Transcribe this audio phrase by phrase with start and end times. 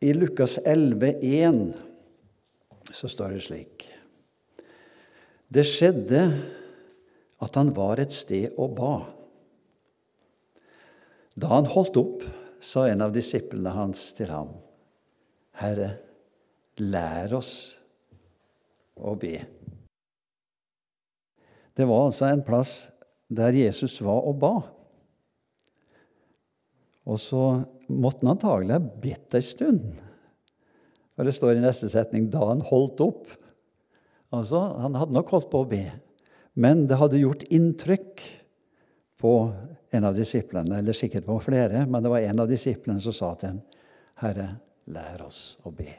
[0.00, 1.72] I Lukas 11,1
[2.92, 3.82] så står det slik
[5.52, 6.22] Det skjedde
[7.44, 8.94] at han var et sted og ba.
[11.36, 12.24] Da han holdt opp,
[12.60, 14.50] sa en av disiplene hans til ham,
[15.56, 15.94] Herre,
[16.80, 17.52] lær oss
[18.96, 19.38] å be.
[21.76, 22.74] Det var altså en plass
[23.28, 24.54] der Jesus var og ba.
[27.08, 27.44] Og så
[27.90, 29.90] måtte han antagelig ha bedt ei stund.
[31.16, 33.36] For det står i neste setning 'da han holdt opp'.
[34.32, 35.90] Altså, Han hadde nok holdt på å be,
[36.54, 38.22] men det hadde gjort inntrykk
[39.18, 39.52] på
[39.90, 43.34] en av disiplene, eller sikkert på flere, men det var en av disiplene som sa
[43.34, 43.60] til ham,
[44.14, 45.98] 'Herre, lær oss å be'.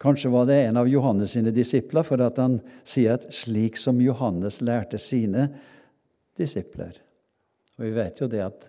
[0.00, 4.00] Kanskje var det en av Johannes sine disipler, for at han sier at 'slik som
[4.00, 5.48] Johannes lærte sine
[6.38, 6.98] disipler'.
[7.78, 8.68] Og Vi vet jo det at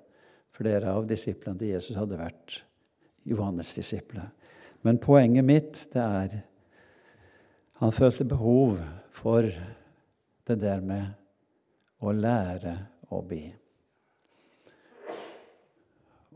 [0.54, 2.60] Flere av disiplene til Jesus hadde vært
[3.26, 4.30] Johannes' disipler.
[4.84, 6.42] Men poenget mitt det er
[7.82, 8.78] han følte behov
[9.12, 9.48] for
[10.48, 12.76] det der med å lære
[13.12, 13.42] å be.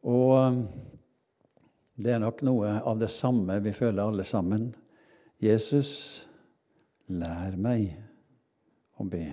[0.07, 0.59] Og
[1.97, 4.69] det er nok noe av det samme vi føler alle sammen.
[5.39, 5.91] Jesus,
[7.07, 7.93] lær meg
[8.97, 9.29] å be.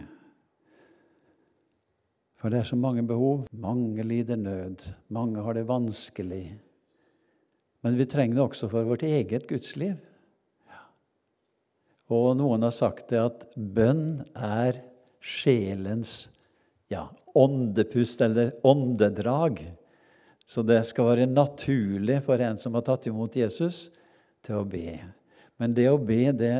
[2.44, 3.46] For det er så mange behov.
[3.56, 4.82] Mange lider nød.
[5.08, 6.58] Mange har det vanskelig.
[7.80, 9.94] Men vi trenger det også for vårt eget gudsliv.
[12.12, 14.76] Og noen har sagt det at bønn er
[15.24, 16.26] sjelens
[16.92, 19.62] ja, åndepust eller åndedrag.
[20.44, 23.86] Så det skal være naturlig for en som har tatt imot Jesus,
[24.44, 24.98] til å be.
[25.56, 26.52] Men det å be, det,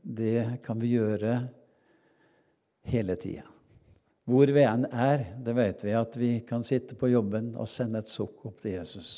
[0.00, 1.42] det kan vi gjøre
[2.88, 3.44] hele tida.
[4.26, 8.02] Hvor vi enn er, det vet vi at vi kan sitte på jobben og sende
[8.02, 9.10] et sukk opp til Jesus.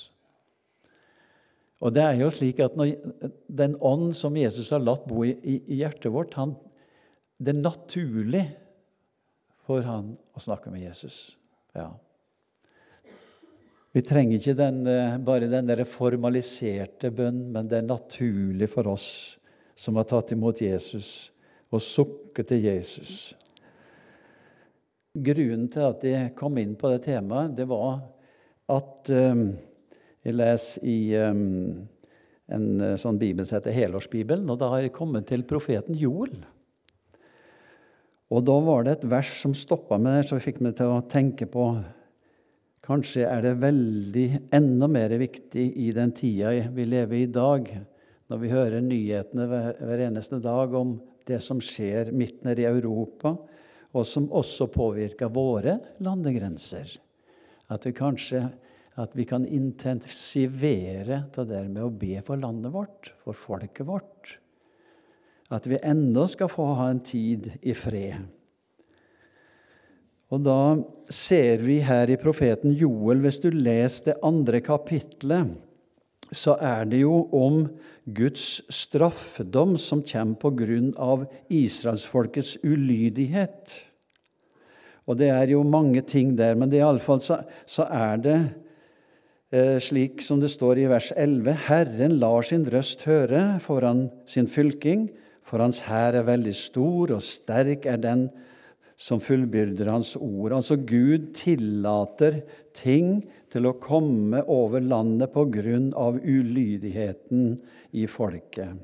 [1.80, 2.96] Og det er jo slik at når,
[3.48, 6.56] Den ånd som Jesus har latt bo i, i hjertet vårt, han,
[7.38, 8.44] det er naturlig
[9.68, 11.38] for han å snakke med Jesus.
[11.76, 11.92] Ja.
[13.96, 18.88] Vi trenger ikke den, eh, bare den der formaliserte bønn, men det er naturlig for
[18.92, 19.08] oss
[19.78, 21.30] som har tatt imot Jesus,
[21.70, 23.34] å sukke til Jesus.
[25.24, 28.00] Grunnen til at jeg kom inn på det temaet, det var
[28.68, 29.50] at um,
[30.26, 31.88] jeg leser i um,
[32.52, 36.34] en eh, sånn bibel som heter Helårsbibelen, og da har jeg kommet til profeten Joel.
[38.28, 41.04] Og da var det et vers som stoppa meg der, som fikk meg til å
[41.08, 41.70] tenke på
[42.88, 47.66] Kanskje er det veldig enda mer viktig i den tida vi lever i i dag,
[48.32, 50.94] når vi hører nyhetene hver, hver eneste dag om
[51.28, 53.34] det som skjer midt nede i Europa,
[53.96, 56.90] og som også påvirker våre landegrenser.
[57.72, 58.46] At vi kanskje
[58.98, 64.32] at vi kan intensivere det der med å be for landet vårt, for folket vårt.
[65.54, 68.26] At vi ennå skal få ha en tid i fred.
[70.34, 70.58] Og da
[71.14, 75.54] ser vi her i profeten Joel, hvis du leser det andre kapitlet,
[76.34, 77.66] så er det jo om
[78.04, 83.76] Guds straffedom som kommer på grunn av israelsfolkets ulydighet.
[85.08, 88.38] Og det er jo mange ting der, men det iallfall så, så er det
[89.52, 94.48] eh, slik som det står i vers 11.: Herren lar sin røst høre foran sin
[94.48, 95.08] fylking,
[95.48, 98.28] for hans hær er veldig stor, og sterk er den
[98.98, 100.52] som fullbyrder hans ord.
[100.52, 102.42] Altså Gud tillater
[102.76, 103.22] ting
[103.52, 107.56] til å komme over landet på grunn av ulydigheten
[107.96, 108.76] i folket.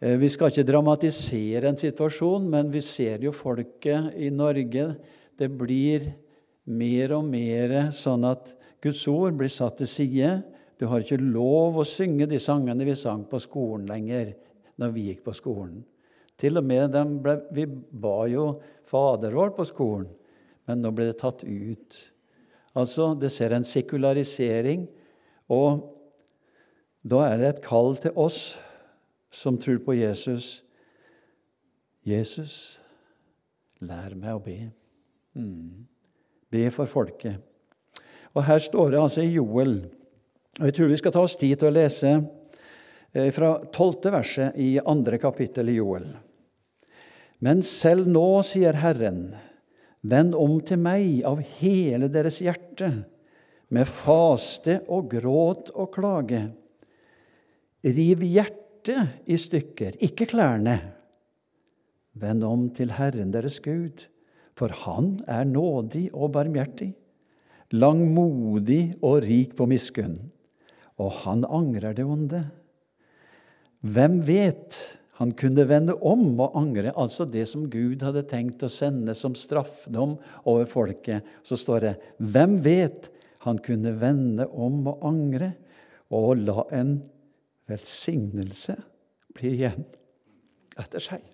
[0.00, 4.94] Eh, vi skal ikke dramatisere en situasjon, men vi ser jo folket i Norge.
[5.36, 6.10] Det blir
[6.70, 10.32] mer og mer sånn at Guds ord blir satt til side.
[10.80, 14.32] Du har ikke lov å synge de sangene vi sang på skolen lenger,
[14.80, 15.82] når vi gikk på skolen.
[16.40, 18.54] Til og med ble, Vi ba jo
[18.88, 20.08] Fader vår på skolen,
[20.66, 21.98] men nå ble det tatt ut.
[22.76, 24.88] Altså, Det ser en sekularisering,
[25.48, 25.96] og
[27.02, 28.58] da er det et kall til oss
[29.30, 30.62] som tror på Jesus.
[32.06, 32.80] Jesus,
[33.80, 34.58] lær meg å be.
[35.34, 35.86] Mm.
[36.50, 37.40] Be for folket.
[38.34, 39.90] Og Her står det altså i Joel
[40.60, 42.10] Og Jeg tror vi skal ta oss tid til å lese
[43.14, 46.08] eh, fra tolvte verset i andre kapittel i Joel.
[47.40, 49.30] Men selv nå, sier Herren,
[50.02, 52.90] vend om til meg av hele deres hjerte,
[53.70, 56.48] med faste og gråt og klage.
[57.86, 60.78] Riv hjertet i stykker, ikke klærne.
[62.18, 64.08] Vend om til Herren deres Gud,
[64.58, 66.90] for Han er nådig og barmhjertig,
[67.70, 70.18] langmodig og rik på miskunn,
[70.98, 72.42] og Han angrer det onde.
[73.80, 74.76] Hvem vet
[75.20, 79.34] han kunne vende om og angre, altså det som Gud hadde tenkt å sende som
[79.36, 80.14] straffdom
[80.48, 81.26] over folket.
[81.44, 83.10] Så står det Hvem vet
[83.44, 85.52] han kunne vende om og angre,
[86.08, 86.96] og la en
[87.68, 88.78] velsignelse
[89.36, 89.84] bli igjen
[90.80, 91.28] etter seg.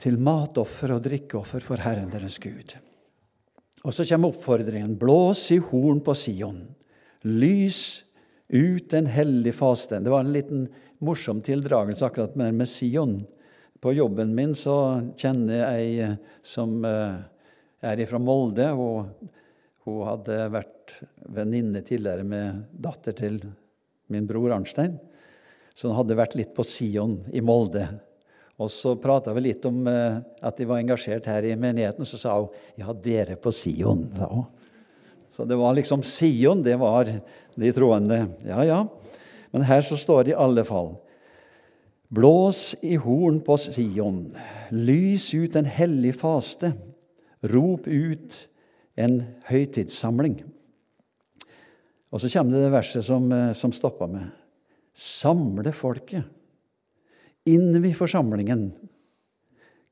[0.00, 2.78] Til matoffer og drikkeoffer for Herren deres Gud.
[3.84, 4.96] Og så kommer oppfordringen.
[4.96, 6.62] Blås i horn på Sion.
[7.28, 8.07] Lys
[8.48, 10.00] ut en hellig faste.
[10.00, 10.68] Det var en liten
[10.98, 13.26] morsom tildragelse akkurat med, med Sion.
[13.80, 16.08] På jobben min så kjenner jeg ei
[16.42, 17.20] som uh,
[17.84, 18.70] er fra Molde.
[18.74, 19.12] Hun,
[19.84, 20.96] Hun hadde vært
[21.32, 23.38] venninne tidligere med datter til
[24.12, 24.98] min bror Arnstein.
[25.74, 27.86] Så hun hadde vært litt på Sion i Molde.
[28.58, 32.08] Og så prata vi litt om uh, at de var engasjert her i menigheten.
[32.08, 32.50] Så sa hun
[32.80, 34.08] ja, dere på Sion.
[34.18, 34.48] sa hun.
[35.38, 37.06] Så det var liksom Sion, det var
[37.54, 38.24] de troende.
[38.42, 38.78] Ja, ja.
[39.54, 40.96] Men her så står det i alle fall
[42.10, 44.32] Blås i horn på Sion,
[44.74, 46.72] lys ut en hellig faste.
[47.46, 48.34] Rop ut
[48.98, 50.40] en høytidssamling.
[52.10, 54.32] Og så kommer det det verset som, eh, som stoppa med.
[54.92, 56.24] Samle folket.
[57.46, 58.72] Innvi forsamlingen.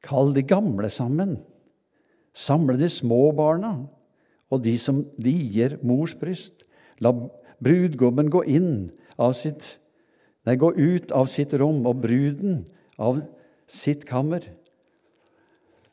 [0.02, 1.36] Kall de gamle sammen.
[2.34, 3.86] Samle de små barna
[4.50, 6.64] og de som dier mors bryst.
[7.02, 7.12] La
[7.62, 8.44] brudgommen gå
[9.34, 9.78] sitt
[10.46, 12.60] Nei, gå ut av sitt rom, og bruden
[13.02, 13.18] av
[13.66, 14.44] sitt kammer.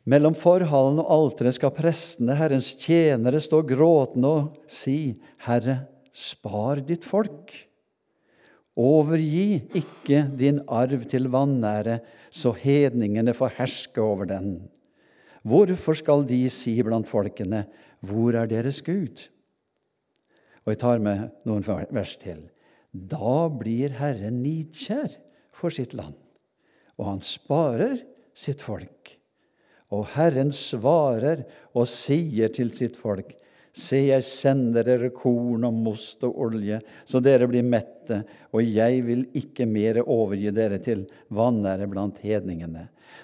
[0.06, 5.16] Mellom forhallen og alteret skal prestene, Herrens tjenere, stå gråtende og si,
[5.48, 7.50] Herre, spar ditt folk.
[8.78, 12.02] Overgi ikke din arv til vanære,
[12.34, 14.54] så hedningene får herske over den.
[15.44, 17.66] Hvorfor skal de si blant folkene,
[18.04, 19.30] Hvor er deres Gud?
[20.64, 22.46] Og jeg tar med noen vers til.
[22.94, 25.16] Da blir Herren nidkjær
[25.56, 26.18] for sitt land,
[27.00, 27.98] og han sparer
[28.38, 29.16] sitt folk.
[29.94, 33.36] Og Herren svarer og sier til sitt folk:"
[33.74, 36.78] Se, jeg sender dere korn og most og olje,
[37.10, 38.20] så dere blir mette,
[38.54, 42.84] og jeg vil ikke mer overgi dere til vanære blant hedningene.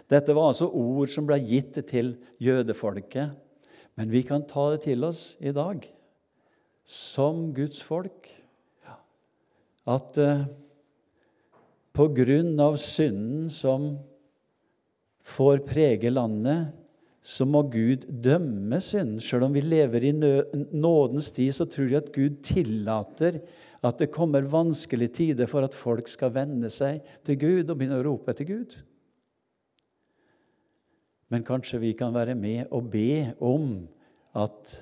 [0.10, 3.38] Dette var altså ord som ble gitt til jødefolket,
[4.00, 5.84] men vi kan ta det til oss i dag
[6.88, 8.30] som Guds folk.
[9.90, 10.46] At eh,
[11.92, 13.90] på grunn av synden som
[15.36, 16.72] får prege landet,
[17.20, 19.20] så må Gud dømme synden.
[19.20, 23.42] Selv om vi lever i nådens tid, så tror jeg at Gud tillater
[23.84, 28.00] at det kommer vanskelige tider for at folk skal venne seg til Gud og begynne
[28.00, 28.80] å rope etter Gud.
[31.30, 33.88] Men kanskje vi kan være med og be om
[34.38, 34.76] at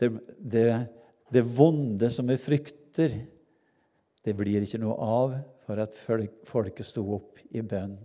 [0.00, 0.66] det, det,
[1.32, 3.16] det vonde som vi frykter,
[4.20, 5.96] det blir ikke noe av for at
[6.48, 7.96] folket sto opp i bønn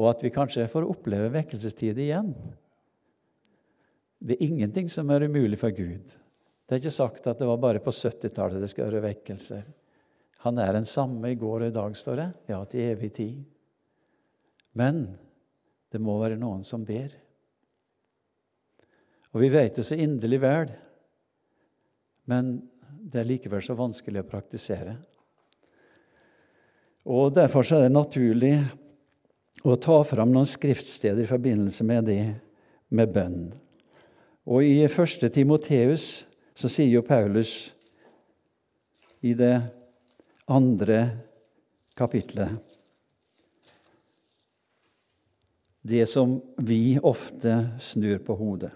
[0.00, 2.32] og at vi kanskje får oppleve vekkelsestid igjen.
[4.20, 6.16] Det er ingenting som er umulig for Gud.
[6.64, 9.64] Det er ikke sagt at det var bare på 70-tallet det skal være vekkelser.
[10.44, 12.28] Han er den samme i går og i dag, står det.
[12.48, 13.42] Ja, til evig tid.
[14.78, 15.02] Men
[15.90, 17.12] det må være noen som ber.
[19.30, 20.72] Og vi vet det så inderlig vel,
[22.30, 22.56] men
[23.10, 24.96] det er likevel så vanskelig å praktisere.
[27.10, 28.54] Og Derfor er det naturlig
[29.66, 32.22] å ta fram noen skriftsteder i forbindelse med det
[32.90, 33.50] med bønn.
[34.50, 35.28] Og I 1.
[35.34, 36.24] Timoteus
[36.58, 37.52] så sier jo Paulus
[39.22, 39.56] i det
[40.50, 41.00] andre
[41.98, 42.69] kapitlet
[45.82, 48.72] det som vi ofte snur på hodet.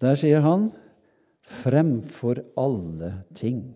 [0.00, 0.72] Der sier han
[1.46, 3.74] 'fremfor alle ting'.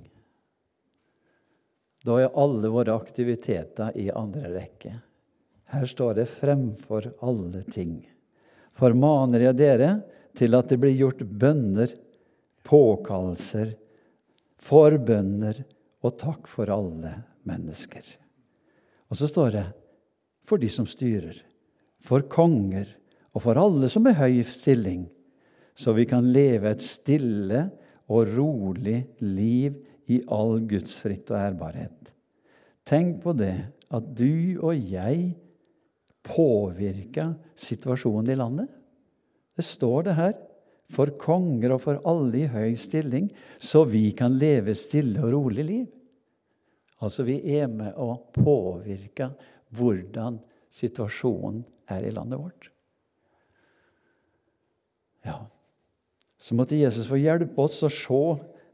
[2.04, 4.94] Da er alle våre aktiviteter i andre rekke.
[5.64, 8.04] Her står det 'fremfor alle ting'.
[8.72, 10.02] Formaner jeg dere
[10.36, 11.92] til at det blir gjort bønner,
[12.64, 13.74] påkallelser,
[14.56, 15.64] forbønner
[16.02, 18.04] og takk for alle mennesker.
[19.10, 19.66] Og så står det
[20.50, 21.45] 'for de som styrer',
[22.02, 22.88] for konger
[23.35, 25.07] og for alle som er høy stilling,
[25.78, 27.71] så vi kan leve et stille
[28.11, 29.76] og rolig liv
[30.11, 32.11] i all gudsfrykt og ærbarhet.
[32.85, 33.54] Tenk på det
[33.95, 35.37] at du og jeg
[36.26, 38.69] påvirka situasjonen i landet.
[39.57, 40.33] Det står det her.
[40.90, 43.28] For konger og for alle i høy stilling,
[43.62, 45.85] så vi kan leve stille og rolig liv.
[46.99, 49.30] Altså, vi er med å påvirke
[49.76, 50.38] hvordan
[50.74, 52.70] situasjonen er i landet vårt.
[55.26, 55.42] Ja,
[56.40, 58.22] så måtte Jesus få hjelpe oss å se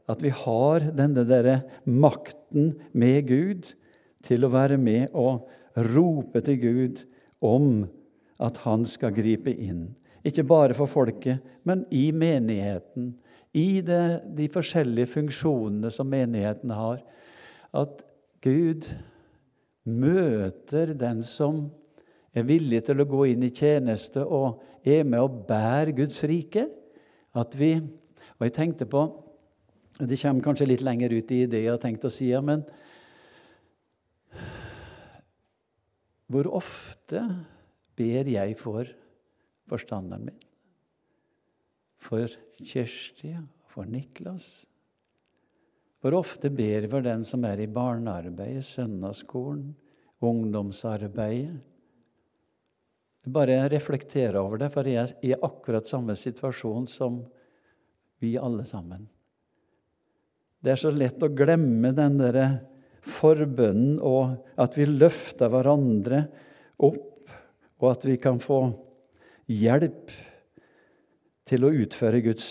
[0.07, 1.49] at vi har denne der
[1.83, 3.73] makten med Gud
[4.27, 5.49] til å være med og
[5.91, 7.01] rope til Gud
[7.43, 7.85] om
[8.43, 9.89] at han skal gripe inn.
[10.27, 13.13] Ikke bare for folket, men i menigheten.
[13.55, 16.99] I det, de forskjellige funksjonene som menigheten har.
[17.75, 18.03] At
[18.43, 18.87] Gud
[19.87, 21.65] møter den som
[22.35, 26.67] er villig til å gå inn i tjeneste og er med og bærer Guds rike.
[27.37, 27.75] At vi,
[28.37, 29.07] og jeg tenkte på
[29.97, 32.61] Det kommer kanskje litt lenger ut i det jeg har tenkt å si, men
[36.29, 37.23] hvor ofte
[37.97, 38.85] ber jeg for
[39.65, 40.37] forstanderen min?
[41.97, 42.29] For
[42.61, 43.33] Kjersti,
[43.73, 44.45] for Niklas?
[46.01, 49.71] Hvor ofte ber vi for den som er i barnearbeidet, søndagsskolen,
[50.21, 51.57] ungdomsarbeidet?
[53.27, 57.19] Bare reflektere over det, for jeg er i akkurat samme situasjon som
[58.23, 59.03] vi alle sammen.
[60.63, 62.47] Det er så lett å glemme den derre
[63.17, 66.23] forbønnen, og at vi løfter hverandre
[66.83, 67.27] opp,
[67.77, 68.61] og at vi kan få
[69.51, 70.13] hjelp
[71.47, 72.47] til å utføre Guds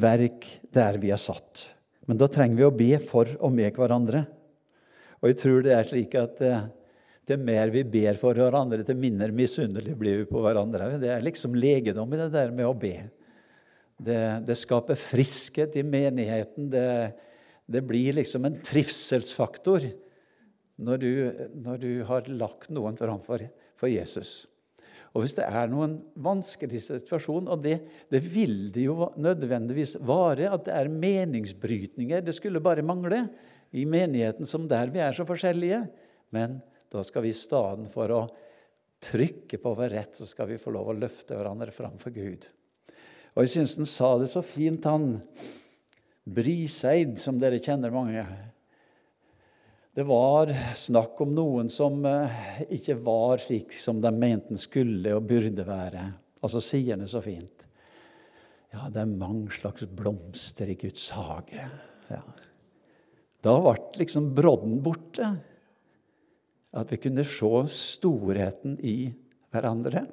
[0.00, 1.66] verk der vi er satt.
[2.10, 4.24] Men da trenger vi å be for og med hverandre.
[5.22, 6.54] Og jeg tror det er slik at det
[7.30, 10.96] til mer vi ber for hverandre, til mindre misunnelige blir vi på hverandre.
[10.98, 12.96] Det er liksom legedom i det der med å be.
[14.00, 16.70] Det, det skaper friskhet i menigheten.
[16.72, 16.86] Det,
[17.70, 19.86] det, blir liksom en trivselsfaktor
[20.80, 21.10] når du,
[21.62, 23.46] når du har lagt noen framfor
[23.78, 24.49] for Jesus.
[25.10, 27.80] Og hvis det er noen vanskelig situasjon, og det,
[28.12, 33.24] det, vil det jo nødvendigvis vare, at det er meningsbrytninger Det skulle bare mangle
[33.74, 35.82] i menigheten som der vi er så forskjellige.
[36.30, 36.60] Men
[36.92, 38.22] da skal vi i stedet for å
[39.02, 42.46] trykke på vår rett, så skal vi få lov å løfte hverandre fram for Gud.
[43.34, 45.16] Og jeg syns han sa det så fint, han
[46.30, 48.22] Briseid, som dere kjenner mange.
[50.00, 50.48] Det var
[50.80, 55.66] snakk om noen som eh, ikke var slik som de mente han skulle og burde
[55.66, 56.04] være.
[56.40, 57.66] Og så sier han det så fint.
[58.72, 61.66] Ja, det er mange slags blomster i Guds hage.
[62.08, 62.22] Ja.
[63.44, 65.34] Da ble liksom brodden borte.
[66.72, 68.96] At vi kunne se storheten i
[69.52, 70.06] hverandre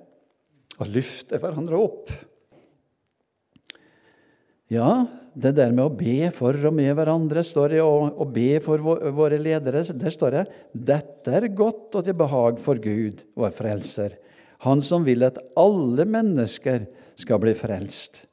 [0.81, 2.11] og løfte hverandre opp.
[4.71, 5.07] Ja,
[5.37, 8.81] det der med å be for og med hverandre står det, og å be for
[8.83, 14.17] våre ledere, der står det dette er godt og til behag for Gud, vår frelser,
[14.65, 18.23] Han som vil at alle mennesker skal bli frelst.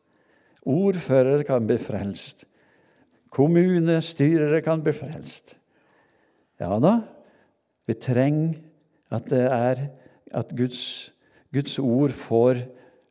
[0.64, 2.46] Ordførere kan bli frelst.
[3.28, 5.52] Kommunestyrere kan bli frelst.
[6.56, 7.02] Ja da,
[7.84, 8.56] vi trenger
[9.12, 9.82] at det er
[10.32, 11.10] at Guds,
[11.52, 12.64] Guds ord får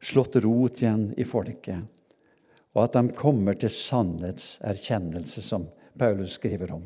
[0.04, 1.86] slått rot igjen i folket,
[2.74, 5.68] og at de kommer til sannhetserkjennelse, som
[6.00, 6.84] Paulus skriver om.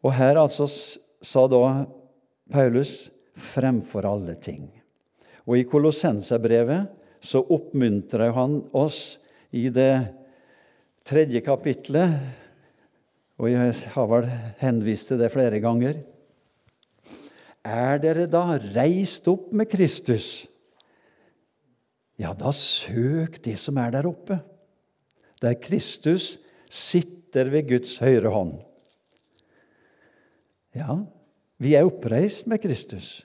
[0.00, 0.68] Og her altså
[1.22, 1.84] sa da
[2.50, 4.70] Paulus 'fremfor alle ting'.
[5.46, 6.88] Og i Kolossenserbrevet
[7.20, 9.18] så oppmuntrer han oss
[9.52, 10.14] i det
[11.04, 12.18] tredje kapitlet,
[13.38, 15.94] og jeg har vel henvist til det flere ganger
[17.64, 20.46] er dere da reist opp med Kristus?
[22.20, 24.40] Ja, da søk det som er der oppe,
[25.40, 26.34] der Kristus
[26.68, 28.58] sitter ved Guds høyre hånd.
[30.76, 31.00] Ja,
[31.60, 33.22] vi er oppreist med Kristus.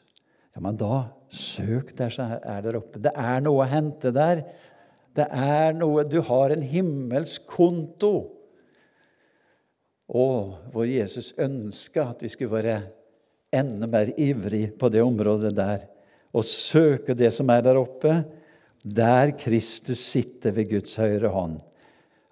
[0.55, 3.01] Ja, men da søk der som er der oppe.
[3.03, 4.45] Det er noe å hente der.
[5.15, 8.13] Det er noe Du har en himmelsk konto.
[10.07, 12.79] Og hvor Jesus ønska at vi skulle være
[13.55, 15.85] enda mer ivrig på det området der
[16.35, 18.17] og søke det som er der oppe,
[18.85, 21.57] der Kristus sitter ved Guds høyre hånd.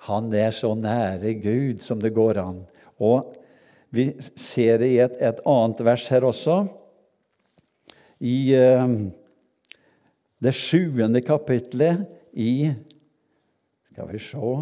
[0.05, 2.61] Han er så nære Gud som det går an.
[3.01, 3.33] Og
[3.93, 6.59] vi ser det i et, et annet vers her også.
[8.23, 8.85] I uh,
[10.43, 12.73] det sjuende kapitlet i
[13.93, 14.53] Skal vi se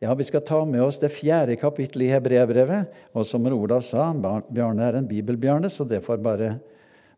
[0.00, 2.92] ja, Vi skal ta med oss det fjerde kapittelet i Hebreabrevet.
[3.12, 6.54] Og som Olav sa, Bjarne er en bibelbjarne, så det, bare,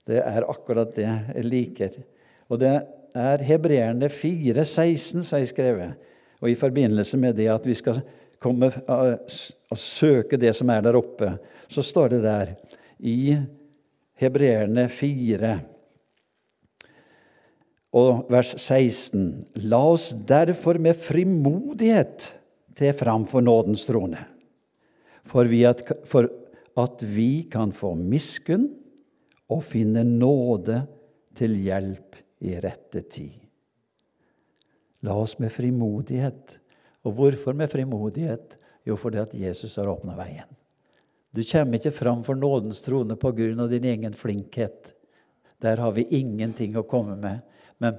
[0.09, 2.01] det er akkurat det jeg liker.
[2.49, 2.73] Og det
[3.15, 5.95] er Hebreerne 4, 16, så jeg skrevet.
[6.41, 8.01] Og i forbindelse med det at vi skal
[8.41, 11.35] komme og søke det som er der oppe,
[11.69, 12.55] så står det der
[12.99, 13.37] i
[14.21, 15.59] Hebreerne 4
[17.93, 22.31] og vers 16.: La oss derfor med frimodighet
[22.77, 24.19] til fram for nådens trone,
[25.27, 26.29] for, at, for
[26.79, 28.71] at vi kan få miskunn
[29.51, 30.85] og finne nåde
[31.37, 33.39] til hjelp i rette tid.
[35.01, 36.57] La oss med frimodighet.
[37.09, 38.57] Og hvorfor med frimodighet?
[38.85, 40.49] Jo, fordi at Jesus har åpna veien.
[41.31, 43.67] Du kommer ikke fram for nådens trone pga.
[43.69, 44.93] din egen flinkhet.
[45.61, 47.41] Der har vi ingenting å komme med.
[47.79, 47.97] Men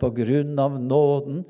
[0.59, 1.45] av nåden,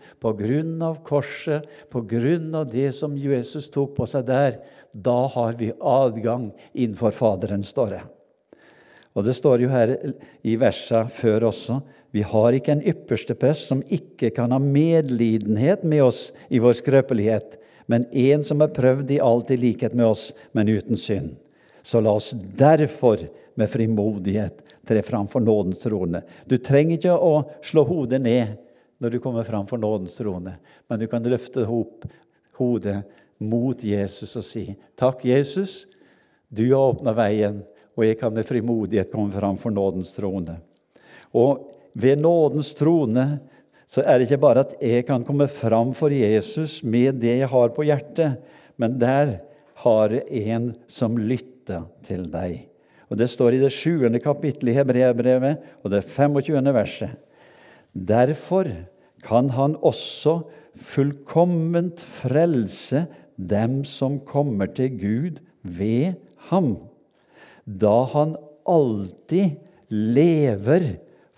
[0.82, 4.60] av korset, av det som Jesus tok på seg der,
[4.94, 8.02] da har vi adgang innenfor Faderen, står det.
[9.14, 9.98] Og det står jo her
[10.44, 15.84] i versa før også vi har ikke en ypperste prest som ikke kan ha medlidenhet
[15.88, 17.56] med oss i vår skrøpelighet,
[17.88, 21.38] men en som er prøvd i alt i likhet med oss, men uten synd.
[21.84, 23.24] Så la oss derfor
[23.56, 26.22] med frimodighet tre fram for nådens trone.
[26.46, 28.58] Du trenger ikke å slå hodet ned
[29.02, 32.06] når du kommer fram for nådens trone, men du kan løfte opp
[32.60, 33.00] hodet
[33.42, 35.88] mot Jesus og si, 'Takk, Jesus,
[36.50, 37.64] du har åpna veien,
[37.98, 40.60] og jeg kan med frimodighet komme fram for nådens trone.'
[41.34, 43.40] Og ved nådens trone
[43.92, 47.50] så er det ikke bare at jeg kan komme fram for Jesus med det jeg
[47.52, 48.38] har på hjertet,
[48.80, 49.42] men der
[49.84, 52.62] har jeg en som lytter til deg.
[53.12, 56.64] Og Det står i det sjuende kapittelet i Hebreabrevet og det 25.
[56.72, 57.12] verset.
[57.92, 58.70] Derfor
[59.28, 60.40] kan han også
[60.76, 63.06] fullkomment frelse
[63.36, 66.14] dem som kommer til Gud ved
[66.48, 66.78] ham,
[67.66, 70.96] da han alltid lever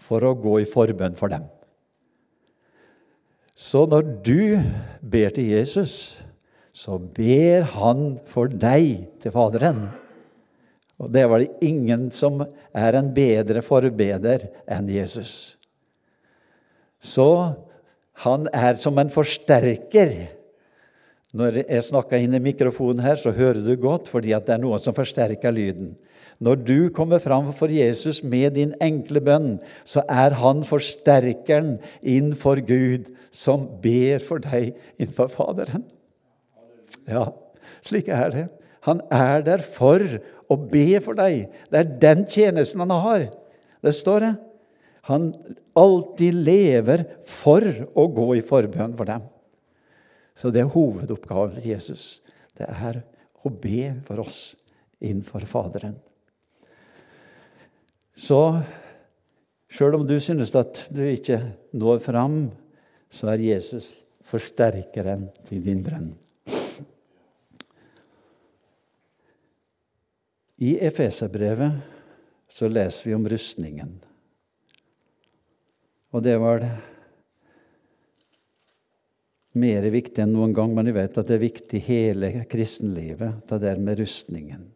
[0.07, 1.45] for å gå i forbønn for dem.
[3.53, 4.59] Så når du
[4.99, 6.15] ber til Jesus,
[6.73, 9.85] så ber han for deg til Faderen.
[11.01, 12.41] Og det var det ingen som
[12.73, 15.53] er en bedre forbeder enn Jesus.
[17.03, 17.27] Så
[18.23, 20.15] han er som en forsterker.
[21.33, 24.79] Når jeg snakker inn i mikrofonen her, så hører du godt, fordi det er noe
[24.81, 25.93] som forsterker lyden.
[26.43, 32.59] Når du kommer fram for Jesus med din enkle bønn, så er han forsterkeren innenfor
[32.67, 35.85] Gud som ber for deg innenfor Faderen.
[37.07, 37.29] Ja,
[37.87, 38.47] slik er det.
[38.83, 40.03] Han er der for
[40.51, 41.47] å be for deg.
[41.71, 43.29] Det er den tjenesten han har.
[43.83, 44.33] Det står det.
[45.07, 45.31] Han
[45.79, 47.05] alltid lever
[47.41, 47.63] for
[47.95, 49.23] å gå i forbønn for dem.
[50.35, 52.19] Så det er hovedoppgaven til Jesus.
[52.57, 53.03] Det er
[53.43, 54.41] å be for oss
[55.03, 55.95] innenfor Faderen.
[58.15, 58.39] Så
[59.73, 61.39] sjøl om du synes at du ikke
[61.73, 62.37] når fram,
[63.13, 66.13] så er Jesus forsterkeren til din brønn.
[70.63, 71.81] I Efeserbrevet
[72.53, 73.93] så leser vi om rustningen.
[76.13, 76.73] Og det var det
[79.57, 83.59] mer viktig enn noen gang, men jeg vet at det er viktig hele kristenlivet, det
[83.61, 84.67] der med rustningen.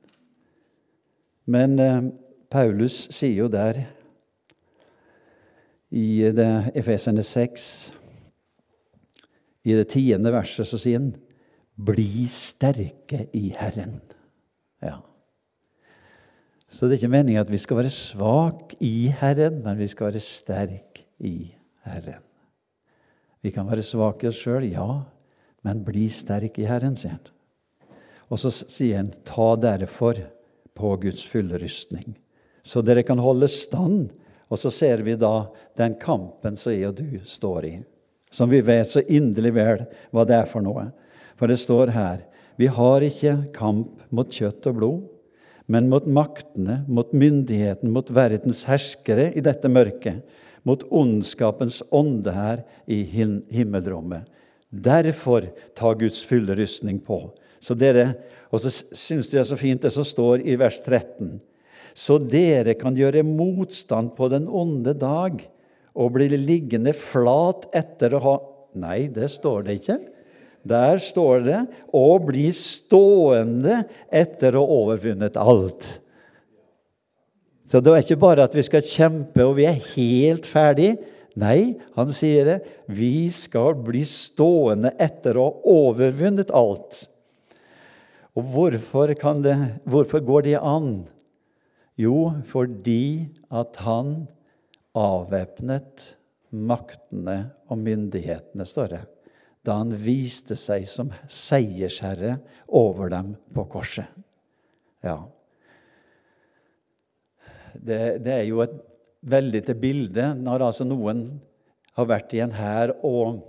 [1.47, 2.10] Men eh,
[2.49, 3.81] Paulus sier jo der
[5.91, 6.23] i
[6.75, 7.63] Efesene 6,
[9.67, 11.15] i det tiende verset, så sier han
[11.77, 13.99] Bli sterke i Herren.
[14.81, 14.95] Ja.
[16.73, 20.10] Så det er ikke meningen at vi skal være svak i Herren, men vi skal
[20.10, 21.51] være sterk i
[21.86, 22.23] Herren.
[23.45, 24.88] Vi kan være svake i oss sjøl, ja,
[25.67, 27.29] men bli sterk i Herren, sier han.
[28.33, 30.17] Og så sier han, ta derfor
[30.75, 32.17] på Guds fulle rustning
[32.67, 34.10] så dere kan holde stand.
[34.51, 35.49] Og så ser vi da
[35.80, 37.75] den kampen som jeg og du står i,
[38.32, 39.84] som vi vet så inderlig vel
[40.15, 40.88] hva det er for noe.
[41.39, 42.23] For det står her
[42.58, 45.01] vi har ikke kamp mot kjøtt og blod,
[45.69, 50.23] men mot maktene, mot myndigheten, mot verdens herskere i dette mørket,
[50.65, 54.25] mot ondskapens ånde her i himmelrommet.
[54.71, 57.27] Derfor ta Guds fulle rustning på.
[57.60, 58.15] Så dere,
[58.47, 61.36] Og så syns jeg det er så fint det som står i vers 13
[61.97, 65.39] så dere kan gjøre motstand på den onde dag
[65.97, 68.38] og bli liggende flat etter å ha
[68.77, 69.95] Nei, det står det ikke.
[70.67, 75.97] Der står det 'å bli stående etter å ha overvunnet alt'.
[77.71, 80.99] Så det er ikke bare at vi skal kjempe og vi er helt ferdig.
[81.36, 82.60] Nei, han sier det.
[82.88, 87.07] Vi skal bli stående etter å ha overvunnet alt.
[88.38, 89.07] Og hvorfor,
[89.41, 89.57] det,
[89.89, 91.07] hvorfor går det an?
[91.97, 94.27] Jo, fordi at han
[94.97, 96.12] avvæpnet
[96.53, 99.01] maktene og myndighetene, står det,
[99.65, 104.07] da han viste seg som seiersherre over dem på korset.
[105.03, 105.19] Ja.
[107.73, 108.77] Det, det er jo et
[109.27, 111.27] veldig til bilde når altså noen
[111.97, 113.41] har vært i en hær og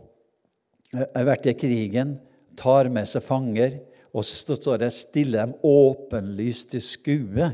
[0.97, 2.17] har vært i krigen,
[2.59, 3.77] tar med seg fanger,
[4.17, 7.51] og står det stiller dem åpenlyst til skue.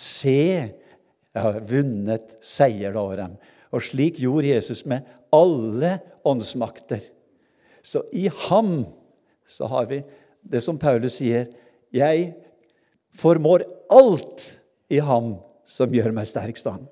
[0.00, 0.40] Se,
[1.30, 3.34] jeg har vunnet seier over dem.
[3.70, 7.04] Og slik gjorde Jesus med alle åndsmakter.
[7.82, 8.84] Så i ham
[9.50, 10.00] så har vi
[10.40, 11.48] det som Paulus sier
[11.92, 12.32] Jeg
[13.18, 14.44] formår alt
[14.90, 15.34] i ham
[15.66, 16.86] som gjør meg sterk stand.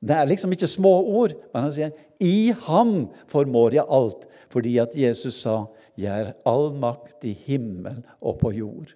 [0.00, 1.92] Det er liksom ikke små ord, men han sier
[2.22, 4.26] i ham formår jeg alt.
[4.50, 8.94] Fordi at Jesus sa 'Jeg er all makt i himmel og på jord'.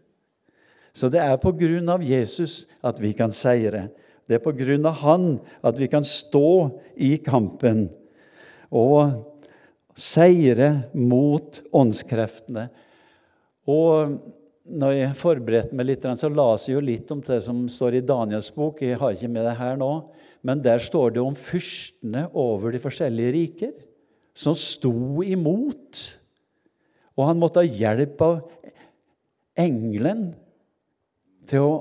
[0.94, 3.88] Så det er på grunn av Jesus at vi kan seire.
[4.24, 5.26] Det er på grunn av Han
[5.66, 7.88] at vi kan stå i kampen
[8.74, 9.20] og
[9.98, 12.68] seire mot åndskreftene.
[13.70, 14.16] Og
[14.64, 18.06] når jeg forberedte meg litt, så las jeg jo litt om det som står i
[18.06, 18.80] Daniels bok.
[18.82, 19.90] Jeg har ikke med det her nå,
[20.44, 23.74] men der står det om fyrstene over de forskjellige riker
[24.34, 26.00] som sto imot.
[27.14, 28.40] Og han måtte ha hjelp av
[29.60, 30.32] engelen
[31.50, 31.74] til å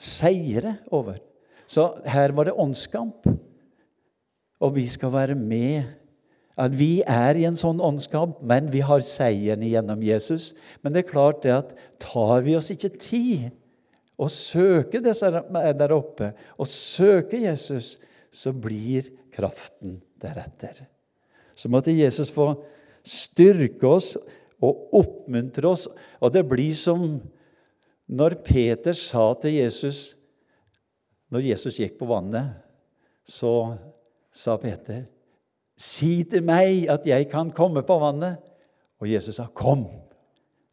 [0.00, 1.18] seire over.
[1.70, 3.28] Så her var det åndskamp.
[4.62, 5.84] Og vi skal være med.
[6.54, 10.52] At vi er i en sånn åndskamp, men vi har seieren gjennom Jesus.
[10.82, 13.48] Men det er klart det at tar vi oss ikke tid
[14.14, 17.96] å søke det som er der oppe, og søke Jesus,
[18.30, 20.84] så blir kraften deretter.
[21.58, 22.52] Så måtte Jesus få
[23.06, 24.12] styrke oss
[24.62, 25.88] og oppmuntre oss.
[26.22, 27.18] Og det blir som
[28.08, 30.16] når Peter sa til Jesus
[31.32, 32.52] Når Jesus gikk på vannet,
[33.26, 33.74] så
[34.30, 35.04] sa Peter,
[35.76, 38.36] 'Si til meg at jeg kan komme på vannet.'
[39.00, 39.88] Og Jesus sa, 'Kom.'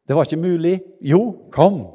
[0.08, 0.82] Det var ikke mulig.
[1.02, 1.88] Jo, kom.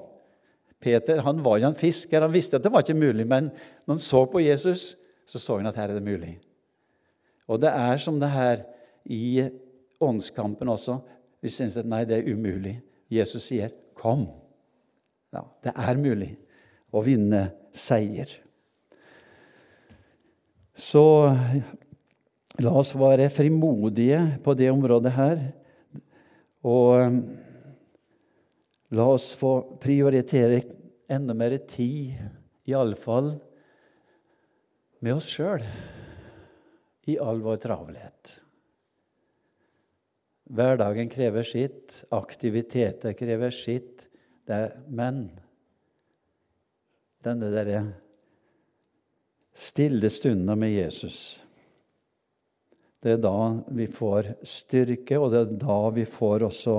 [0.81, 2.21] Peter han var jo en fisker.
[2.21, 3.51] Han visste at det var ikke mulig, men
[3.87, 4.97] når han så på Jesus,
[5.27, 6.39] så så han at her er det mulig.
[7.49, 8.63] Og det er som det her
[9.05, 9.49] i
[10.01, 10.99] åndskampen også.
[11.43, 12.81] Vi syns at nei, det er umulig.
[13.11, 14.46] Jesus sier, 'Kom'.
[15.35, 16.33] Ja, det er mulig
[16.95, 18.31] å vinne seier.
[20.77, 21.03] Så
[22.61, 25.43] la oss være frimodige på det området her.
[26.67, 27.21] Og
[28.97, 30.63] la oss få prioritere
[31.13, 32.17] enda mer tid,
[32.67, 33.37] iallfall
[35.05, 35.63] med oss sjøl,
[37.07, 38.33] i all vår travelhet.
[40.47, 43.96] Hverdagen krever sitt, aktiviteter krever sitt.
[44.47, 45.25] Er, men
[47.27, 47.81] denne derre
[49.57, 51.17] stille stunda med Jesus
[53.03, 53.39] Det er da
[53.75, 56.77] vi får styrke, og det er da vi får også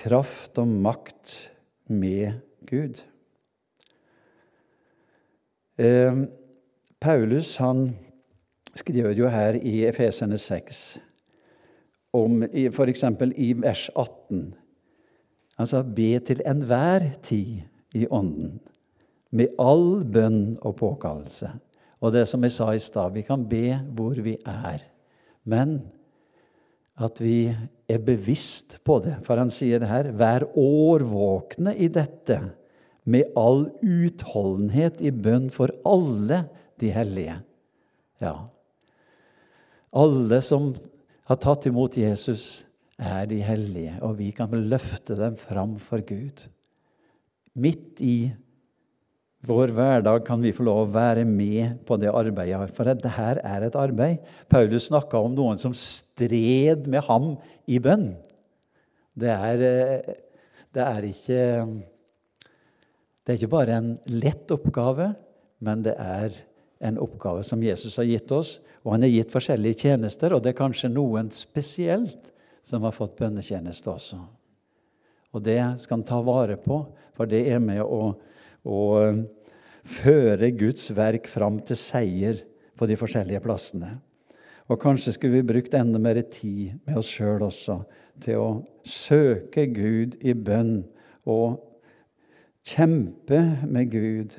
[0.00, 1.34] kraft og makt
[1.86, 2.98] med Gud.
[5.78, 6.22] Eh,
[7.00, 7.92] Paulus han
[8.74, 10.98] skriver jo her i Efesene 6
[12.12, 13.04] om f.eks.
[13.36, 14.54] i vers 18.
[15.60, 17.60] Han sa 'be til enhver tid
[17.92, 18.60] i Ånden',
[19.30, 21.50] med all bønn og påkallelse.
[22.00, 24.80] Og det som jeg sa i stad, vi kan be hvor vi er.
[25.44, 25.82] Men
[26.96, 27.52] at vi
[27.88, 29.18] er bevisst på det.
[29.22, 32.40] For han sier det her 'vær årvåkne i dette',
[33.04, 36.44] med all utholdenhet i bønn for alle
[36.80, 37.36] de hellige.
[38.20, 38.34] Ja.
[39.92, 40.74] Alle som
[41.24, 42.66] har tatt imot Jesus,
[43.00, 46.44] er de hellige, og vi kan løfte dem fram for Gud.
[47.56, 48.30] Midt i
[49.48, 52.74] vår hverdag kan vi få lov å være med på det arbeidet.
[52.76, 54.20] For dette er et arbeid.
[54.52, 57.32] Paulus snakka om noen som stred med ham
[57.64, 58.12] i bønn.
[59.16, 60.14] Det er, eh,
[60.74, 61.40] det er ikke
[63.20, 65.14] Det er ikke bare en lett oppgave,
[65.60, 66.32] men det er
[66.80, 68.58] en oppgave som Jesus har gitt oss.
[68.82, 72.29] Og han har gitt forskjellige tjenester, og det er kanskje noen spesielt
[72.66, 74.20] som har fått bønnetjeneste også.
[75.30, 76.82] Og det skal han ta vare på,
[77.14, 78.12] for det er med å,
[78.66, 79.24] å um,
[80.00, 82.42] føre Guds verk fram til seier
[82.78, 83.96] på de forskjellige plassene.
[84.70, 87.80] Og kanskje skulle vi brukt enda mer tid med oss sjøl også
[88.22, 88.50] til å
[88.86, 90.82] søke Gud i bønn
[91.30, 91.58] og
[92.66, 94.36] kjempe med Gud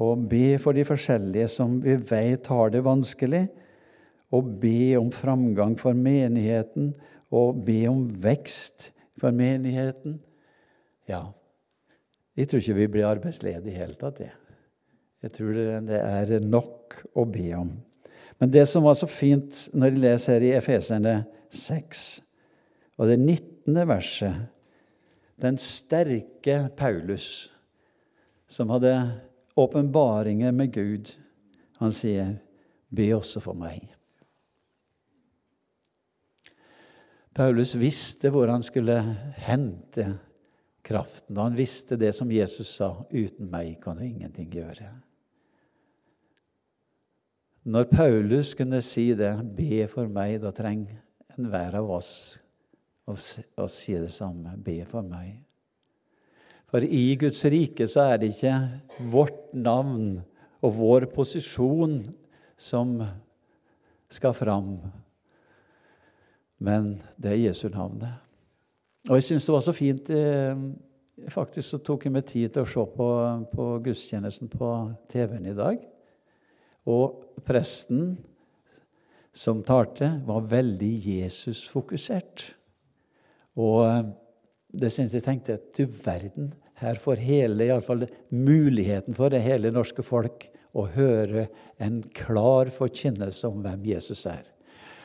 [0.00, 3.44] og be for de forskjellige som vi vet har det vanskelig,
[4.34, 6.90] og be om framgang for menigheten,
[7.34, 10.18] og be om vekst for menigheten.
[11.10, 11.26] Ja,
[12.34, 14.20] jeg tror ikke vi blir arbeidsledige i det hele tatt.
[14.22, 14.32] Jeg.
[15.22, 17.72] jeg tror det, er nok å be om.
[18.38, 21.14] Men det som var så fint når jeg leser her i Efeserne
[21.54, 22.04] 6,
[22.98, 23.78] og det 19.
[23.88, 24.50] verset
[25.42, 27.50] Den sterke Paulus,
[28.48, 28.92] som hadde
[29.58, 31.10] åpenbaringer med Gud,
[31.78, 32.36] han sier,
[32.90, 33.90] 'Be også for meg'.
[37.34, 39.00] Paulus visste hvor han skulle
[39.42, 40.06] hente
[40.84, 41.36] kraften.
[41.36, 44.92] Og Han visste det som Jesus sa 'Uten meg kan du ingenting gjøre'.
[47.64, 51.00] Når Paulus kunne si det, 'Be for meg', da trenger
[51.38, 52.38] enhver av oss
[53.06, 54.56] å si det samme.
[54.56, 55.40] Be for meg.
[56.66, 58.80] For i Guds rike så er det ikke
[59.12, 60.22] vårt navn
[60.62, 62.00] og vår posisjon
[62.58, 62.96] som
[64.08, 64.78] skal fram,
[66.64, 68.20] men det er Jesu navnet.
[69.10, 70.66] Og jeg syns det var så fint eh,
[71.30, 73.08] Faktisk så tok jeg meg tid til å se på,
[73.52, 74.70] på gudstjenesten på
[75.12, 75.76] TV-en i dag.
[76.90, 78.16] Og presten
[79.34, 82.42] som talte, var veldig Jesus-fokusert.
[83.62, 84.10] Og eh,
[84.74, 86.50] det syns jeg tenkte Du verden,
[86.82, 91.46] her får hele, i fall muligheten for det hele norske folk å høre
[91.82, 94.42] en klar forkynnelse om hvem Jesus er.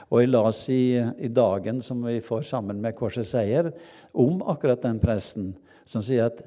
[0.10, 3.72] Og jeg oss i, i dagen som vi får sammen med Korset seier,
[4.13, 5.52] om akkurat den presten
[5.89, 6.41] som sier at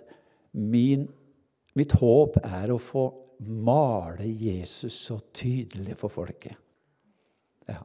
[0.53, 1.07] min,
[1.79, 3.07] mitt håp er å få
[3.43, 6.59] male Jesus så tydelig for folket.
[7.71, 7.81] Ja.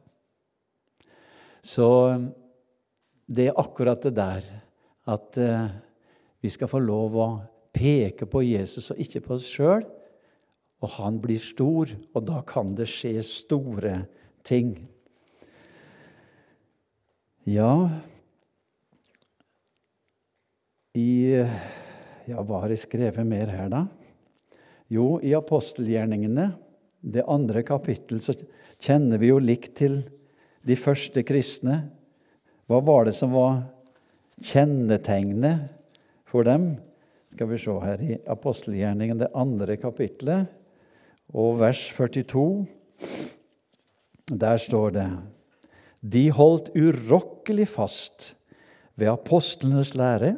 [1.62, 1.88] Så
[3.26, 4.46] det er akkurat det der
[5.08, 5.70] at eh,
[6.42, 7.28] vi skal få lov å
[7.74, 9.86] peke på Jesus og ikke på oss sjøl.
[10.78, 14.04] Og han blir stor, og da kan det skje store
[14.46, 14.76] ting.
[17.48, 17.88] Ja
[20.98, 21.40] I
[22.28, 23.86] Ja, hva har jeg skrevet mer her, da?
[24.92, 26.50] Jo, i apostelgjerningene,
[27.00, 28.34] det andre kapittel, så
[28.84, 30.02] kjenner vi jo likt til
[30.68, 31.78] de første kristne.
[32.68, 33.62] Hva var det som var
[34.44, 35.70] kjennetegnet
[36.28, 36.74] for dem?
[37.32, 40.52] Skal vi se her i apostelgjerningen, det andre kapittelet,
[41.32, 42.44] og vers 42.
[44.36, 45.08] Der står det
[46.02, 48.32] de holdt urokkelig fast
[48.98, 50.36] ved apostlenes lære,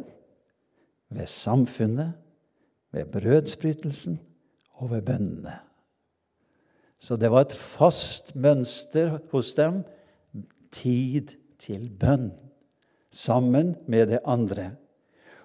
[1.11, 2.12] ved samfunnet,
[2.92, 4.20] ved brødsbrytelsen
[4.81, 5.57] og ved bønnene.
[7.01, 9.83] Så det var et fast mønster hos dem
[10.73, 12.31] tid til bønn,
[13.11, 14.70] sammen med det andre.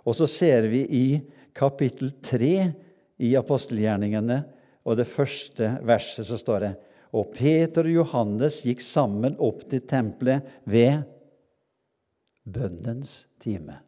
[0.05, 1.05] Og så ser vi i
[1.55, 2.71] kapittel 3
[3.17, 4.43] i apostelgjerningene,
[4.85, 6.73] og det første verset, så står det
[7.15, 11.05] og Peter og Johannes gikk sammen opp til tempelet ved
[12.43, 13.79] bønnens time.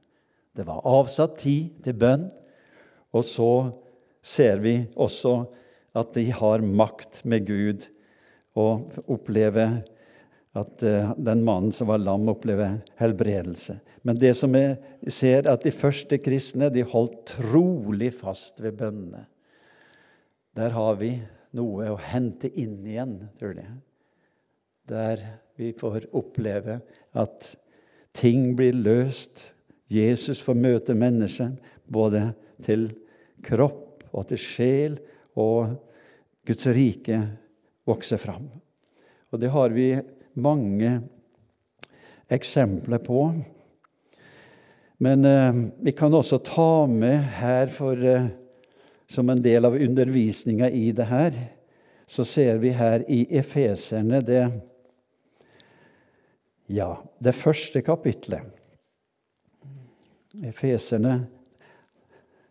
[0.56, 2.30] Det var avsatt tid til bønn.
[3.16, 3.52] Og så
[4.26, 5.42] ser vi også
[5.98, 7.86] at de har makt med Gud
[8.58, 9.80] og opplever
[10.58, 13.78] at uh, den mannen som var lam, opplever helbredelse.
[14.02, 14.78] Men det som jeg
[15.13, 19.28] ser at de første kristne de holdt trolig fast ved bønnene.
[20.58, 21.12] Der har vi
[21.58, 23.76] noe å hente inn igjen, tror jeg.
[24.88, 25.24] Der
[25.58, 26.80] vi får oppleve
[27.17, 27.50] at
[28.17, 29.41] ting blir løst.
[29.91, 32.30] Jesus får møte mennesket både
[32.65, 32.89] til
[33.46, 34.98] kropp og til sjel,
[35.38, 35.76] og
[36.48, 37.20] Guds rike
[37.88, 38.48] vokser fram.
[39.32, 39.91] Og det har vi
[40.39, 40.98] mange
[42.32, 43.22] eksempler på.
[45.04, 48.30] Men eh, vi kan også ta med her for eh,
[49.10, 51.36] som en del av undervisninga i det her,
[52.08, 54.43] så ser vi her i Efeserne det
[56.67, 56.91] ja,
[57.24, 58.43] det første kapitlet.
[60.43, 61.26] Efeserne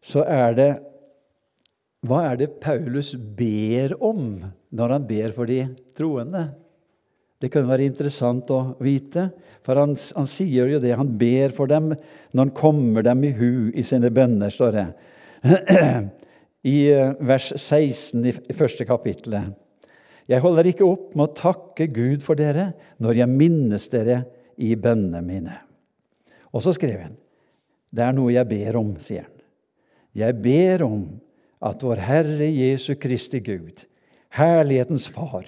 [0.00, 0.70] Så er det
[2.06, 4.38] Hva er det Paulus ber om
[4.70, 5.64] når han ber for de
[5.98, 6.46] troende?
[7.42, 9.26] Det kan være interessant å vite,
[9.66, 10.94] for han, han sier jo det.
[10.96, 14.86] Han ber for dem når han kommer dem i hu i sine bønner, står det.
[16.66, 19.54] i eh, vers 16 i første kapittelet.
[20.26, 24.24] Jeg holder ikke opp med å takke Gud for dere når jeg minnes dere
[24.58, 25.60] i bønnene mine.
[26.50, 27.16] Og så skrev han
[27.96, 29.32] det er noe jeg ber om, sier han.
[30.16, 31.04] Jeg ber om
[31.64, 33.84] at vår Herre Jesu Kristi Gud,
[34.34, 35.46] herlighetens Far,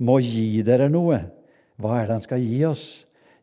[0.00, 1.18] må gi dere noe.
[1.80, 2.84] Hva er det han skal gi oss?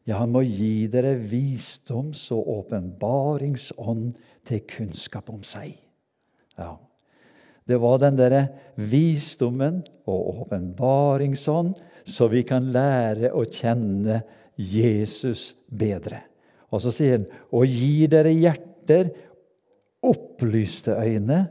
[0.07, 4.15] Ja, han må gi dere visdoms- og åpenbaringsånd
[4.47, 5.75] til kunnskap om seg.
[6.57, 6.77] Ja,
[7.67, 8.47] det var den derre
[8.79, 11.75] visdommen og åpenbaringsånd,
[12.07, 14.21] så vi kan lære å kjenne
[14.55, 16.23] Jesus bedre.
[16.71, 19.11] Og så sier han, og gi dere hjerter
[20.07, 21.47] opplyste øyne,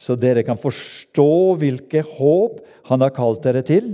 [0.00, 3.92] så dere kan forstå hvilke håp han har kalt dere til,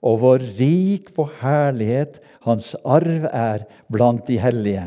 [0.00, 4.86] og hvor rik på herlighet hans arv er blant de hellige,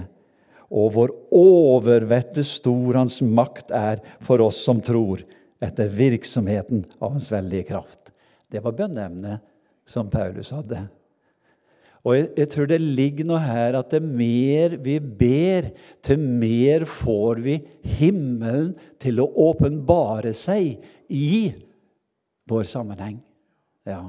[0.69, 5.21] og hvor overvettet stor hans makt er for oss som tror,
[5.63, 8.11] etter virksomheten av hans veldige kraft.
[8.49, 9.43] Det var bønneemnet
[9.89, 10.85] som Paulus hadde.
[12.07, 15.71] Og jeg, jeg, tror det ligger noe her at det mer vi ber,
[16.05, 17.57] til mer får vi
[17.99, 18.71] himmelen
[19.03, 20.79] til å åpenbare seg
[21.11, 21.51] i
[22.49, 23.19] vår sammenheng.
[23.89, 24.05] Ja.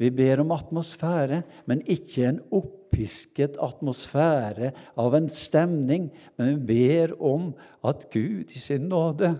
[0.00, 6.08] Vi ber om atmosfære, men ikke en oppisket atmosfære av en stemning.
[6.40, 7.50] Men vi ber om
[7.86, 9.34] at Gud i sin nåde,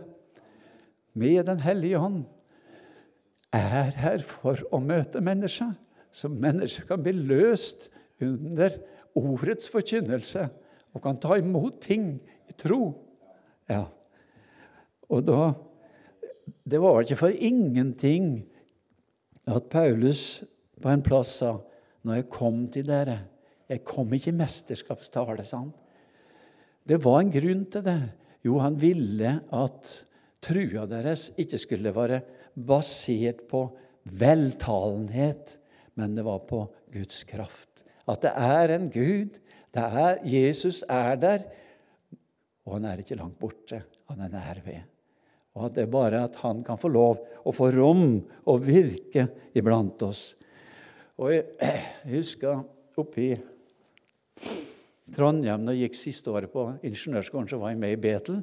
[1.14, 2.24] med Den hellige ånd,
[3.52, 5.74] er her for å møte mennesker
[6.12, 7.88] så mennesker kan bli løst
[8.22, 8.74] under
[9.18, 10.46] ordets forkynnelse
[10.90, 12.12] og kan ta imot ting
[12.50, 12.92] i tro.
[13.70, 13.86] Ja.
[15.10, 15.54] Og da
[16.70, 18.44] Det var ikke for ingenting
[19.46, 20.42] at Paulus
[20.82, 21.60] på en plass sa
[22.02, 23.20] når jeg kom til dere
[23.68, 25.72] Jeg kom ikke i mesterskapstale, sa han.
[26.86, 28.12] Det var en grunn til det.
[28.42, 29.92] Jo, han ville at
[30.44, 32.20] trua deres ikke skulle være
[32.54, 33.66] basert på
[34.20, 35.56] veltalenhet,
[35.94, 37.68] men det var på Guds kraft.
[38.08, 39.36] At det er en Gud.
[39.76, 41.44] Er, Jesus er der,
[42.66, 43.84] og han er ikke langt borte.
[44.10, 44.82] Han er nær ved.
[45.54, 49.28] Og at det er bare at han kan få lov å få rom og virke
[49.54, 50.34] iblant oss.
[51.20, 52.62] Og Jeg, jeg husker
[52.98, 53.34] oppi
[55.10, 58.40] Trondheim da jeg gikk siste året på ingeniørskolen, så var jeg med i Betel.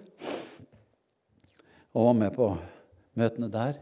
[1.98, 2.52] Og var med på
[3.18, 3.80] møtene der.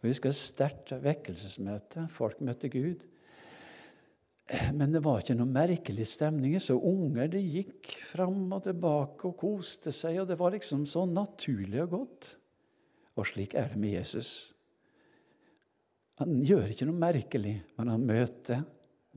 [0.00, 2.08] Og Jeg husker et sterkt vekkelsesmøte.
[2.10, 3.04] Folk møtte Gud.
[4.74, 6.56] Men det var ikke noe merkelig stemning.
[6.58, 10.18] Så unger de gikk fram og tilbake og koste seg.
[10.20, 12.32] og Det var liksom så naturlig og godt.
[13.14, 14.32] Og slik er det med Jesus.
[16.18, 18.66] Han gjør ikke noe merkelig, men han møter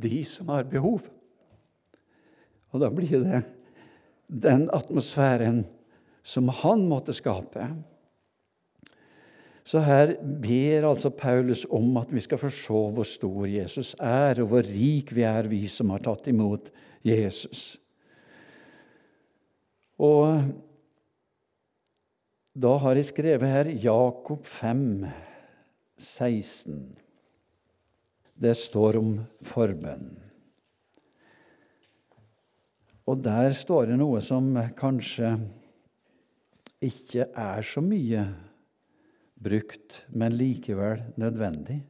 [0.02, 1.02] de som har behov.
[2.72, 3.42] Og da blir det
[4.28, 5.64] den atmosfæren
[6.26, 7.68] som han måtte skape.
[9.66, 14.52] Så her ber altså Paulus om at vi skal se hvor stor Jesus er, og
[14.52, 16.70] hvor rik vi er, vi som har tatt imot
[17.06, 17.80] Jesus.
[19.98, 20.44] Og
[22.54, 25.08] da har jeg skrevet her Jakob 5,
[25.98, 26.86] 16.
[28.38, 29.12] Det står om
[29.50, 30.14] forbønn.
[33.06, 35.36] Og der står det noe som kanskje
[36.86, 38.28] ikke er så mye
[39.36, 41.82] brukt, men likevel nødvendig.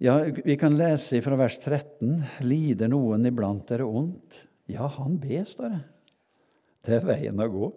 [0.00, 4.46] Ja, Vi kan lese fra vers 13.: Lider noen iblant dere ondt?
[4.70, 5.82] Ja, han be, står det.
[6.86, 7.68] Det er veien å gå.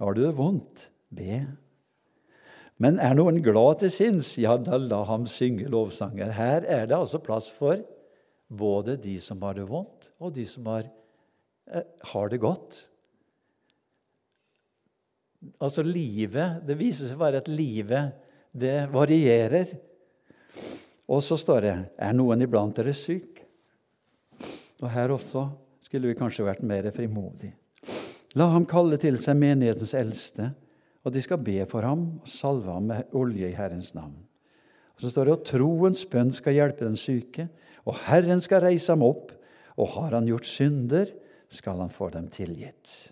[0.00, 0.90] Har du det vondt?
[1.08, 1.46] Be.
[2.80, 4.34] Men er noen glad til sinns?
[4.40, 6.32] Ja, da la ham synge lovsanger.
[6.32, 7.80] Her er det altså plass for
[8.50, 10.88] både de som har det vondt, og de som har,
[11.72, 12.88] eh, har det godt.
[15.60, 18.12] Altså livet Det viser seg bare at livet,
[18.52, 19.72] det varierer.
[21.10, 23.40] Og så står det Er noen iblant dere syk?
[24.80, 25.46] Og her også
[25.84, 27.56] skulle vi kanskje vært mer frimodige.
[28.38, 30.52] La ham kalle til seg menighetens eldste,
[31.02, 34.14] og de skal be for ham og salve ham med olje i Herrens navn.
[34.94, 37.48] Og Så står det at troens bønn skal hjelpe den syke,
[37.88, 39.32] og Herren skal reise ham opp,
[39.80, 41.10] og har han gjort synder,
[41.48, 43.10] skal han få dem tilgitt.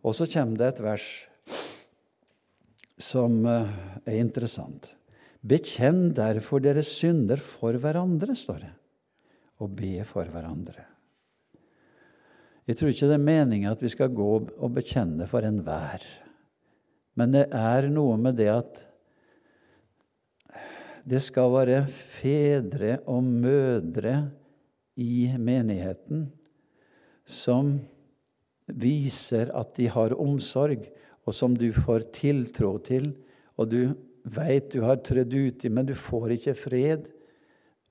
[0.00, 1.08] Og så kommer det et vers
[3.00, 3.72] som eh,
[4.08, 4.86] er interessant.
[5.40, 8.72] Bekjenn derfor deres synder for hverandre, står det,
[9.60, 10.84] og be for hverandre.
[12.68, 16.04] Jeg tror ikke det er meninga at vi skal gå og bekjenne for enhver.
[17.18, 18.76] Men det er noe med det at
[21.10, 21.80] det skal være
[22.20, 24.14] fedre og mødre
[25.00, 26.28] i menigheten
[27.24, 27.78] som
[28.78, 30.84] viser at de har omsorg,
[31.26, 33.12] og som du får tiltro til,
[33.60, 33.94] og du
[34.24, 37.08] veit du har trødd uti, men du får ikke fred.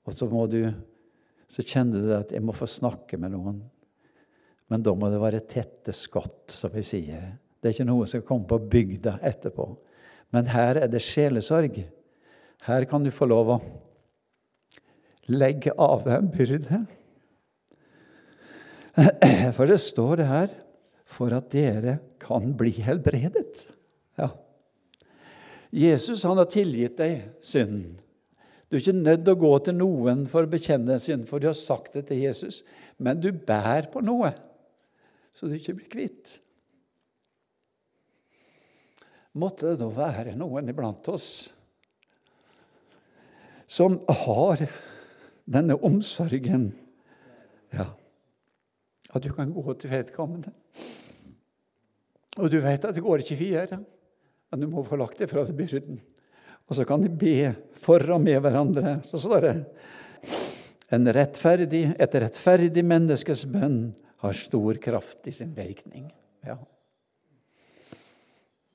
[0.06, 0.62] Og så, må du,
[1.50, 3.60] så kjenner du at 'jeg må få snakke med noen'.
[4.68, 7.38] Men da må det være tette skott, som vi sier.
[7.60, 9.66] Det er ikke noe som kommer på bygda etterpå.
[10.32, 11.84] Men her er det sjelesorg.
[12.62, 13.60] Her kan du få lov å
[15.26, 16.80] legge av deg en byrde.
[19.56, 20.48] For det står det her
[21.20, 23.66] for at dere kan bli helbredet.
[24.16, 24.30] Ja.
[25.70, 27.98] Jesus han har tilgitt deg synden.
[28.70, 31.50] Du er ikke nødt til å gå til noen for å bekjenne synd, for du
[31.50, 32.62] har sagt det til Jesus.
[32.96, 34.30] Men du bærer på noe,
[35.36, 36.38] så du ikke blir kvitt.
[39.36, 41.50] Måtte det da være noen iblant oss
[43.70, 44.64] som har
[45.50, 46.70] denne omsorgen.
[47.74, 47.92] Ja.
[49.10, 50.54] At du kan gå til vedkommende.
[52.38, 53.80] Og du vet at det går ikke videre.
[54.50, 56.00] Men du må få lagt det fra deg byrden.
[56.70, 57.52] Og så kan de be
[57.82, 59.00] for og med hverandre.
[59.10, 59.54] Så står det
[60.94, 63.82] en rettferdig, et rettferdig menneskes bønn
[64.22, 66.08] har stor kraft i sin virkning.
[66.46, 66.56] Ja.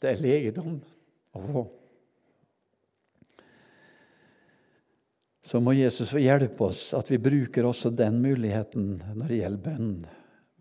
[0.01, 0.77] Det er legedom
[1.35, 1.65] å få.
[5.45, 9.65] Så må Jesus få hjelpe oss at vi bruker også den muligheten når det gjelder
[9.67, 9.91] bønn.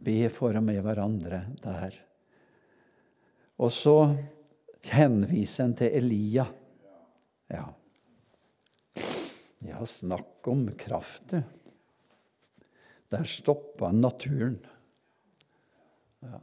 [0.04, 1.96] Be for og med hverandre der.
[3.58, 3.96] Og så
[4.90, 6.46] henviser en til Elia.
[7.52, 7.66] Ja.
[9.64, 11.40] Ja, snakk om kraft, du.
[13.14, 14.58] Der stoppa naturen.
[16.24, 16.40] Ja.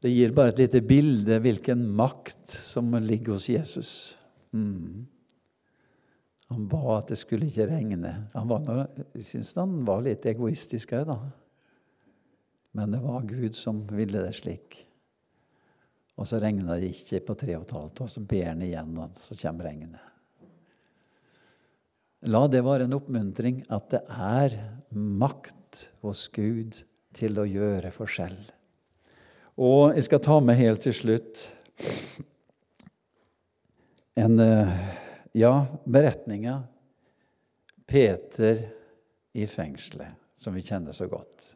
[0.00, 3.90] Det gir bare et lite bilde hvilken makt som ligger hos Jesus.
[4.56, 5.04] Mm.
[6.50, 8.14] Han ba at det skulle ikke regne.
[8.32, 11.18] Han var, jeg syns han var litt egoistisk òg, da.
[12.74, 14.80] Men det var Gud som ville det slik.
[16.20, 18.92] Og så regna det ikke på tre og et halvt, og så ber han igjen,
[19.00, 20.06] og så kommer regnet.
[22.28, 24.58] La det være en oppmuntring at det er
[24.92, 26.82] makt hos Gud
[27.16, 28.36] til å gjøre forskjell.
[29.60, 31.46] Og jeg skal ta med helt til slutt
[34.20, 34.76] en eh,
[35.40, 35.54] ja,
[35.88, 36.58] beretninga
[37.88, 38.60] Peter
[39.32, 41.54] i fengselet, som vi kjenner så godt.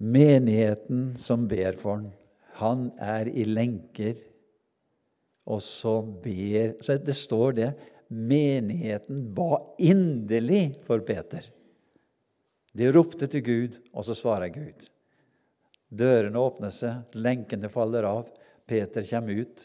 [0.00, 2.10] Menigheten som ber for ham,
[2.60, 4.18] han er i lenker,
[5.50, 7.70] og så ber Så det står det
[8.10, 11.44] Menigheten ba inderlig for Peter.
[12.74, 14.88] De ropte til Gud, og så svarer Gud.
[15.90, 18.26] Dørene åpner seg, lenkene faller av,
[18.66, 19.62] Peter kommer ut.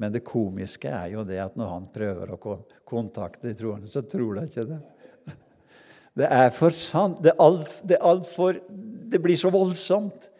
[0.00, 2.56] Men det komiske er jo det at når han prøver å
[2.88, 4.80] kontakte de troende, så tror de ikke det.
[6.18, 7.20] Det er for sant.
[7.24, 8.56] Det, er alt, det, er for,
[9.12, 10.31] det blir så voldsomt.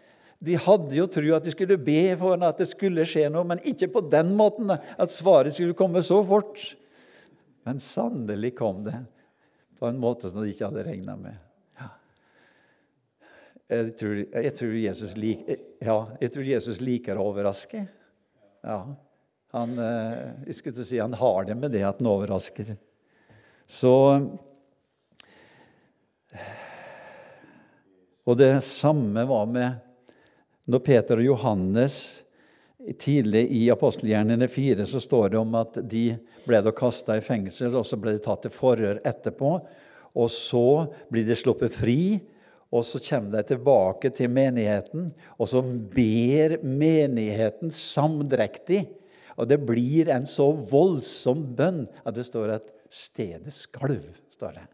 [0.43, 3.63] De hadde jo tro at de skulle be for at det skulle skje noe, men
[3.69, 6.59] ikke på den måten at svaret skulle komme så fort.
[7.63, 8.97] Men sannelig kom det
[9.79, 11.39] på en måte som de ikke hadde regna med.
[13.73, 15.47] Jeg, tror, jeg, tror lik,
[15.81, 17.87] ja, jeg tror Jesus liker å overraske.
[18.67, 18.81] Ja.
[19.57, 22.75] Han, eh, jeg skulle til å si, han har det med det at han overrasker.
[23.71, 23.95] Så
[28.23, 29.81] Og det samme var med
[30.71, 31.97] når Peter og Johannes
[32.99, 37.87] Tidlig i apostelgjerningene 4 så står det om at de ble kasta i fengsel, og
[37.87, 39.53] så ble de tatt til forhør etterpå.
[40.19, 42.19] Og så blir de sluppet fri,
[42.75, 45.13] og så kommer de tilbake til menigheten.
[45.39, 48.83] Og så ber menigheten samdrektig.
[49.39, 54.11] Og det blir en så voldsom bønn at det står at stedet skalv.
[54.35, 54.67] står det.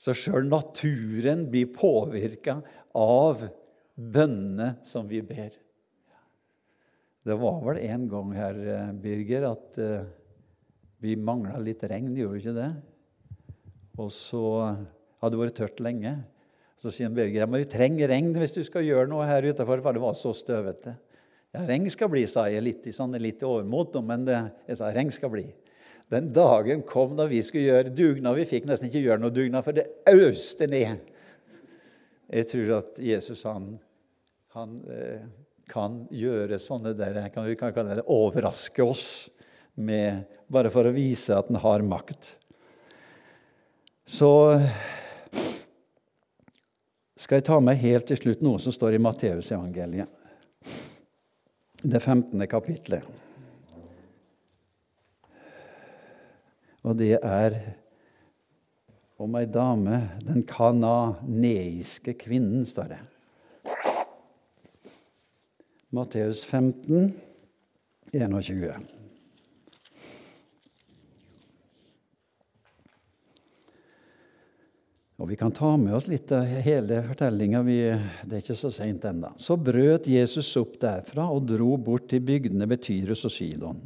[0.00, 2.58] Så sjøl naturen blir påvirka
[2.96, 3.46] av
[4.00, 5.52] bønnene som vi ber.
[7.26, 10.08] Det var vel en gang her, eh, Birger, at uh,
[11.04, 12.70] vi mangla litt regn, gjorde vi ikke det?
[14.00, 14.44] Og så
[15.20, 16.14] hadde det vært tørt lenge.
[16.80, 19.96] Så sier Birger at vi trenger regn hvis du skal gjøre noe her utenfor, for
[19.96, 20.96] det var så støvete.
[21.52, 24.38] Ja, regn skal bli, sa jeg litt i sånn, litt overmot, men det,
[24.70, 25.44] jeg sa regn skal bli.
[26.10, 28.38] Den dagen kom da vi skulle gjøre dugnad.
[28.38, 31.04] Vi fikk nesten ikke gjøre noe dugnad, for det øste ned.
[32.30, 33.74] Jeg tror at Jesus han,
[34.60, 35.22] han eh,
[35.70, 39.04] kan gjøre sånne der, kan vi kan kalle det overraske oss
[39.80, 42.34] med, bare for å vise at han har makt.
[44.10, 44.32] Så
[47.20, 50.18] skal jeg ta med helt til slutt noe som står i Matteusevangeliet,
[51.80, 52.42] det 15.
[52.50, 53.06] kapitlet.
[56.80, 57.56] Og det er
[59.20, 63.00] om ei dame, den kananeiske kvinnen, står det.
[65.90, 67.12] Matteus 15,
[68.12, 68.74] 21.
[75.18, 77.64] Og Vi kan ta med oss litt av hele fortellinga.
[77.66, 79.32] Det er ikke så seint ennå.
[79.42, 83.82] Så brøt Jesus opp derfra og dro bort til bygdene ved Tyrus og Sidon.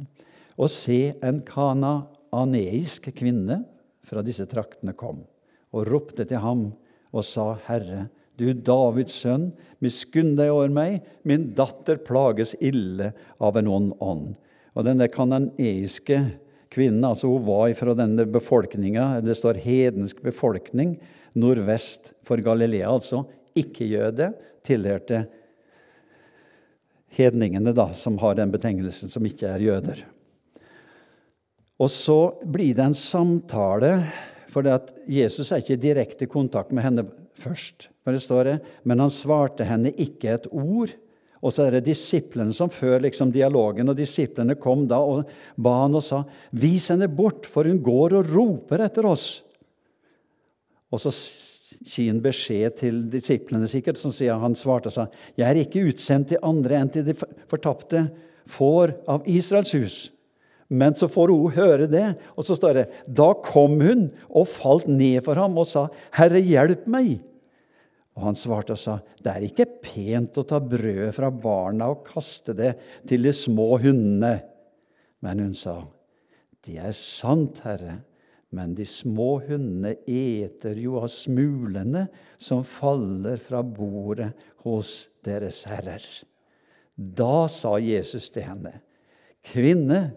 [0.61, 3.63] Og se, en kananeisk kvinne
[4.05, 5.25] fra disse traktene kom
[5.73, 6.67] og ropte til ham
[7.09, 8.05] og sa, Herre,
[8.39, 9.49] du Davids sønn,
[9.83, 14.33] miskunn deg over meg, min datter plages ille av en ond ånd.
[14.75, 16.19] Og denne kananeiske
[16.73, 20.97] kvinnen, altså hun var fra denne befolkninga, det står hedensk befolkning,
[21.35, 23.23] nordvest for Galilea, altså
[23.55, 24.33] ikke-jøde,
[24.65, 25.25] tilhørte
[27.15, 30.03] hedningene, da, som har den betegnelsen, som ikke er jøder.
[31.79, 33.91] Og så blir det en samtale,
[34.51, 34.67] for
[35.11, 37.07] Jesus er ikke i direkte kontakt med henne
[37.41, 37.89] først.
[38.05, 40.93] Men det står det, men han svarte henne ikke et ord.
[41.45, 45.29] Og så er det disiplene som fører liksom dialogen, og disiplene kom da og
[45.61, 49.41] ba han og sa, 'Vis henne bort, for hun går og roper etter oss.'
[50.91, 51.11] Og så
[51.85, 55.07] gi en beskjed til disiplene, sikkert, som sier han svarte og sa,
[55.37, 57.13] 'Jeg er ikke utsendt til andre enn til de
[57.47, 58.09] fortapte
[58.47, 60.09] får av Israels hus.'
[60.69, 64.87] Men så får hun høre det, og så står det, 'Da kom hun og falt
[64.87, 67.21] ned for ham og sa, 'Herre, hjelp meg.'
[68.15, 72.05] Og han svarte og sa, 'Det er ikke pent å ta brødet fra barna og
[72.05, 74.41] kaste det til de små hundene.'
[75.21, 75.83] Men hun sa,
[76.65, 78.01] 'Det er sant, Herre.'
[78.55, 82.07] Men de små hundene eter jo av smulene
[82.39, 84.31] som faller fra bordet
[84.63, 86.03] hos deres herrer.
[86.95, 88.79] Da sa Jesus til henne,
[89.45, 90.15] Kvinne,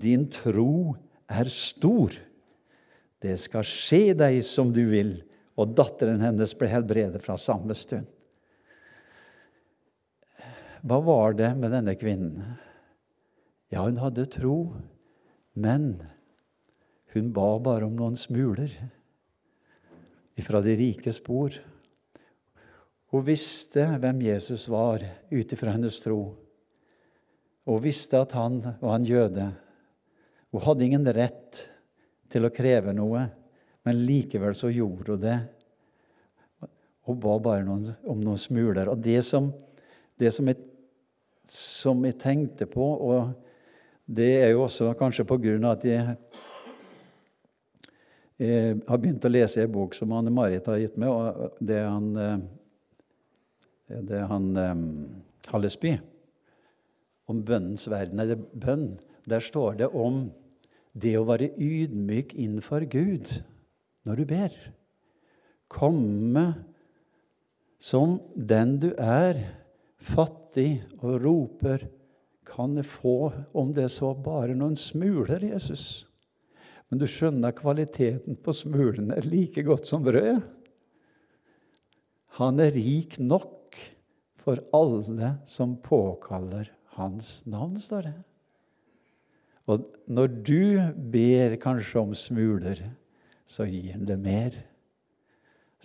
[0.00, 0.94] din tro
[1.30, 2.14] er stor.
[3.24, 5.16] Det skal skje deg som du vil.
[5.54, 8.08] Og datteren hennes ble helbredet fra samme stund.
[10.84, 12.58] Hva var det med denne kvinnen?
[13.72, 14.74] Ja, hun hadde tro,
[15.56, 15.94] men
[17.14, 18.74] hun ba bare om noen smuler
[20.44, 21.56] fra de rikes bord.
[23.14, 26.34] Hun visste hvem Jesus var ut ifra hennes tro.
[27.64, 29.52] Hun visste at han var en jøde.
[30.54, 31.64] Hun hadde ingen rett
[32.30, 33.24] til å kreve noe,
[33.82, 35.38] men likevel så gjorde hun det.
[37.08, 38.86] Hun ba bare noen, om noen smuler.
[38.92, 39.48] Og det som,
[40.14, 40.60] det som, jeg,
[41.50, 43.34] som jeg tenkte på, og
[44.06, 46.14] det er jo også kanskje på grunn av at jeg
[48.44, 51.10] jeg har begynt å lese en bok som Anne Marit har gitt meg.
[51.10, 54.86] og Det er han, eh, det er han um,
[55.50, 55.96] Hallesby
[57.30, 58.88] om bønnens verden, eller bønn.
[59.30, 60.26] Der står det om
[60.94, 63.30] det å være ydmyk innenfor Gud
[64.06, 64.54] når du ber.
[65.72, 66.46] Komme
[67.82, 69.42] som den du er,
[70.14, 71.88] fattig, og roper
[72.44, 76.04] Kan jeg få, om det så bare noen smuler, Jesus?
[76.92, 80.36] Men du skjønner kvaliteten på smulene like godt som brødet.
[82.36, 83.78] Han er rik nok
[84.44, 86.68] for alle som påkaller
[86.98, 88.14] hans navn, står det.
[89.70, 90.62] Og når du
[91.12, 92.80] ber kanskje om smuler,
[93.46, 94.56] så gir han det mer.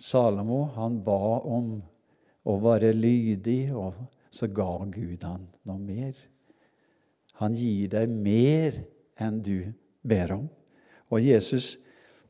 [0.00, 1.78] Salomo han ba om
[2.48, 3.96] å være lydig, og
[4.32, 6.14] så ga Gud han noe mer.
[7.40, 8.80] Han gir deg mer
[9.20, 9.72] enn du
[10.04, 10.46] ber om.
[11.10, 11.76] Og Jesus,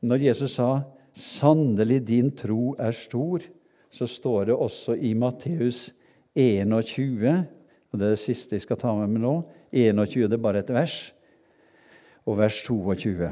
[0.01, 0.83] når Jesus sa
[1.13, 3.43] 'Sannelig, din tro er stor',
[3.91, 5.91] så står det også i Matteus
[6.35, 7.45] 21,
[7.91, 9.33] og det er det siste jeg skal ta med meg nå
[9.71, 11.11] 21 det er bare et vers,
[12.25, 13.29] og vers 22.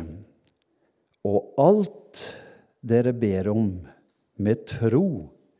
[1.29, 2.21] Og alt
[2.81, 3.71] dere ber om
[4.39, 5.07] med tro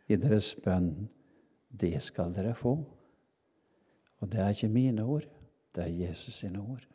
[0.10, 1.10] i deres bønn,
[1.70, 2.78] det skal dere få.
[4.20, 5.28] Og det er ikke mine ord,
[5.76, 6.86] det er Jesus sine ord.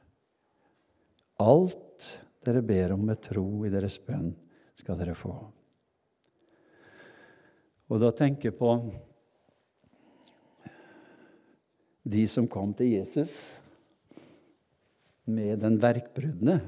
[1.40, 2.08] Alt
[2.44, 4.32] dere ber om med tro i deres bønn,
[4.76, 5.34] skal dere få.
[7.92, 8.70] Og da tenker jeg på
[12.04, 13.32] de som kom til Jesus
[15.24, 16.58] med den verkbrudne.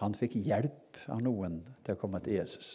[0.00, 2.70] Han fikk hjelp av noen til å komme til Jesus.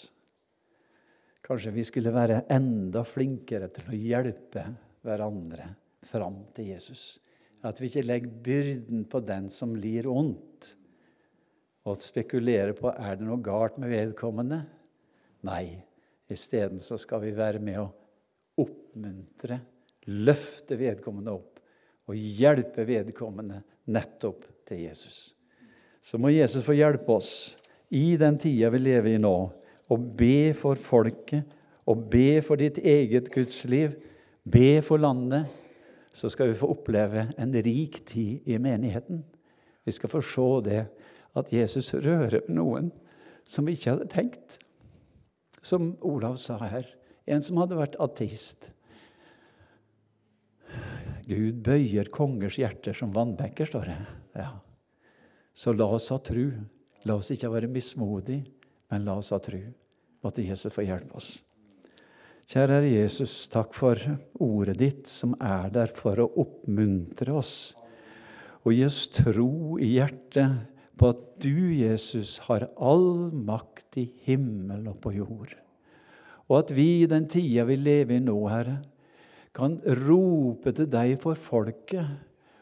[1.46, 4.66] Kanskje vi skulle være enda flinkere til å hjelpe
[5.06, 5.68] hverandre
[6.10, 7.20] fram til Jesus.
[7.66, 10.72] At vi ikke legger byrden på den som lir ondt,
[11.86, 14.62] og spekulerer på er det noe galt med vedkommende.
[15.46, 15.66] Nei,
[16.30, 17.88] isteden skal vi være med å
[18.62, 19.58] oppmuntre,
[20.10, 21.61] løfte vedkommende opp
[22.10, 25.32] og hjelpe vedkommende nettopp til Jesus.
[26.02, 27.32] Så må Jesus få hjelpe oss
[27.90, 29.36] i den tida vi lever i nå,
[29.92, 31.44] og be for folket,
[31.86, 33.98] og be for ditt eget gudsliv,
[34.48, 35.50] be for landet
[36.14, 39.24] så skal vi få oppleve en rik tid i menigheten.
[39.86, 40.86] Vi skal få se det
[41.36, 42.92] at Jesus rører noen
[43.48, 44.60] som vi ikke hadde tenkt.
[45.64, 46.88] Som Olav sa her,
[47.28, 48.68] en som hadde vært ateist.
[51.32, 53.98] Gud bøyer kongers hjerter som vannbenker, står det.
[54.36, 54.52] Ja.
[55.56, 56.52] Så la oss ha tru.
[57.08, 58.44] La oss ikke være mismodige,
[58.92, 59.62] men la oss ha tru.
[60.22, 61.32] Måtte Jesus få hjelpe oss.
[62.52, 63.96] Kjære Jesus, takk for
[64.44, 67.54] ordet ditt, som er der for å oppmuntre oss
[68.62, 70.68] og gi oss tro i hjertet
[71.00, 75.56] på at du, Jesus, har all makt i himmel og på jord.
[76.52, 78.78] Og at vi i den tida vi lever i nå, Herre,
[79.56, 82.08] kan rope til deg for folket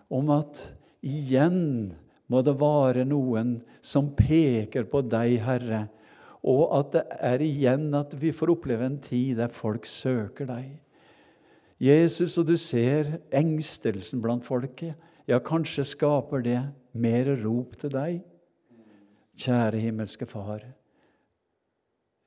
[0.09, 0.67] om at
[1.05, 1.93] Igjen
[2.29, 5.85] må det være noen som peker på deg, Herre,
[6.43, 10.67] og at det er igjen at vi får oppleve en tid der folk søker deg.
[11.79, 14.95] Jesus, og du ser engstelsen blant folket.
[15.27, 16.59] Ja, kanskje skaper det
[16.91, 18.19] mer rop til deg.
[19.39, 20.65] Kjære himmelske Far.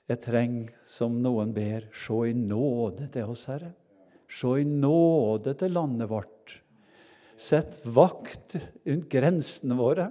[0.09, 3.75] Jeg trenger, som noen ber, se i nåde til oss, Herre.
[4.33, 6.57] Se i nåde til landet vårt.
[7.37, 10.09] Sett vakt rundt grensene våre.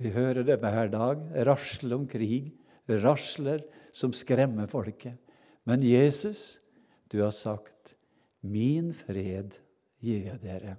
[0.00, 1.26] Vi hører det hver dag.
[1.46, 2.52] Rasler om krig.
[2.88, 3.62] Rasler
[3.94, 5.18] som skremmer folket.
[5.68, 6.58] Men Jesus,
[7.12, 7.94] du har sagt,
[8.42, 9.54] 'Min fred
[10.00, 10.76] gir jeg dere'.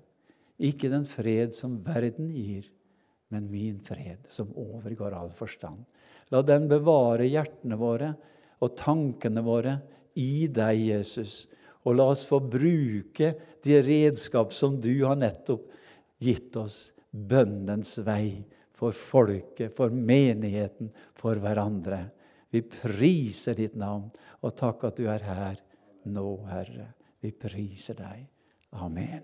[0.59, 2.67] Ikke den fred som verden gir,
[3.31, 5.86] men min fred, som overgår all forstand.
[6.31, 8.13] La den bevare hjertene våre
[8.61, 9.77] og tankene våre
[10.15, 11.47] i deg, Jesus.
[11.84, 15.67] Og la oss få bruke de redskap som du har nettopp
[16.23, 16.91] gitt oss.
[17.13, 18.41] Bønnens vei
[18.73, 22.07] for folket, for menigheten, for hverandre.
[22.53, 24.09] Vi priser ditt navn,
[24.41, 25.59] og takk at du er her
[26.09, 26.89] nå, Herre.
[27.23, 28.25] Vi priser deg.
[28.73, 29.23] Amen.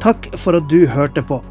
[0.00, 1.42] Takk for at du hørte på.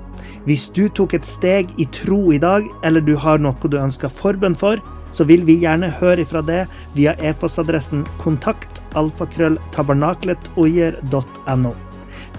[0.48, 4.10] Hvis du tok et steg i tro i dag, eller du har noe du ønsker
[4.10, 4.82] forbønn for,
[5.12, 6.62] så vil vi gjerne høre ifra det
[6.96, 11.74] via e-postadressen kontakt alfakrølltabernakletOyer.no.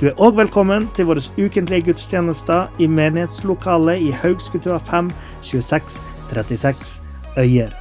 [0.01, 5.11] Du er òg velkommen til våre ukentlige gudstjenester i menighetslokalet i Haugskutua 5
[5.43, 6.01] 26
[6.33, 7.03] 36
[7.39, 7.80] Øyer.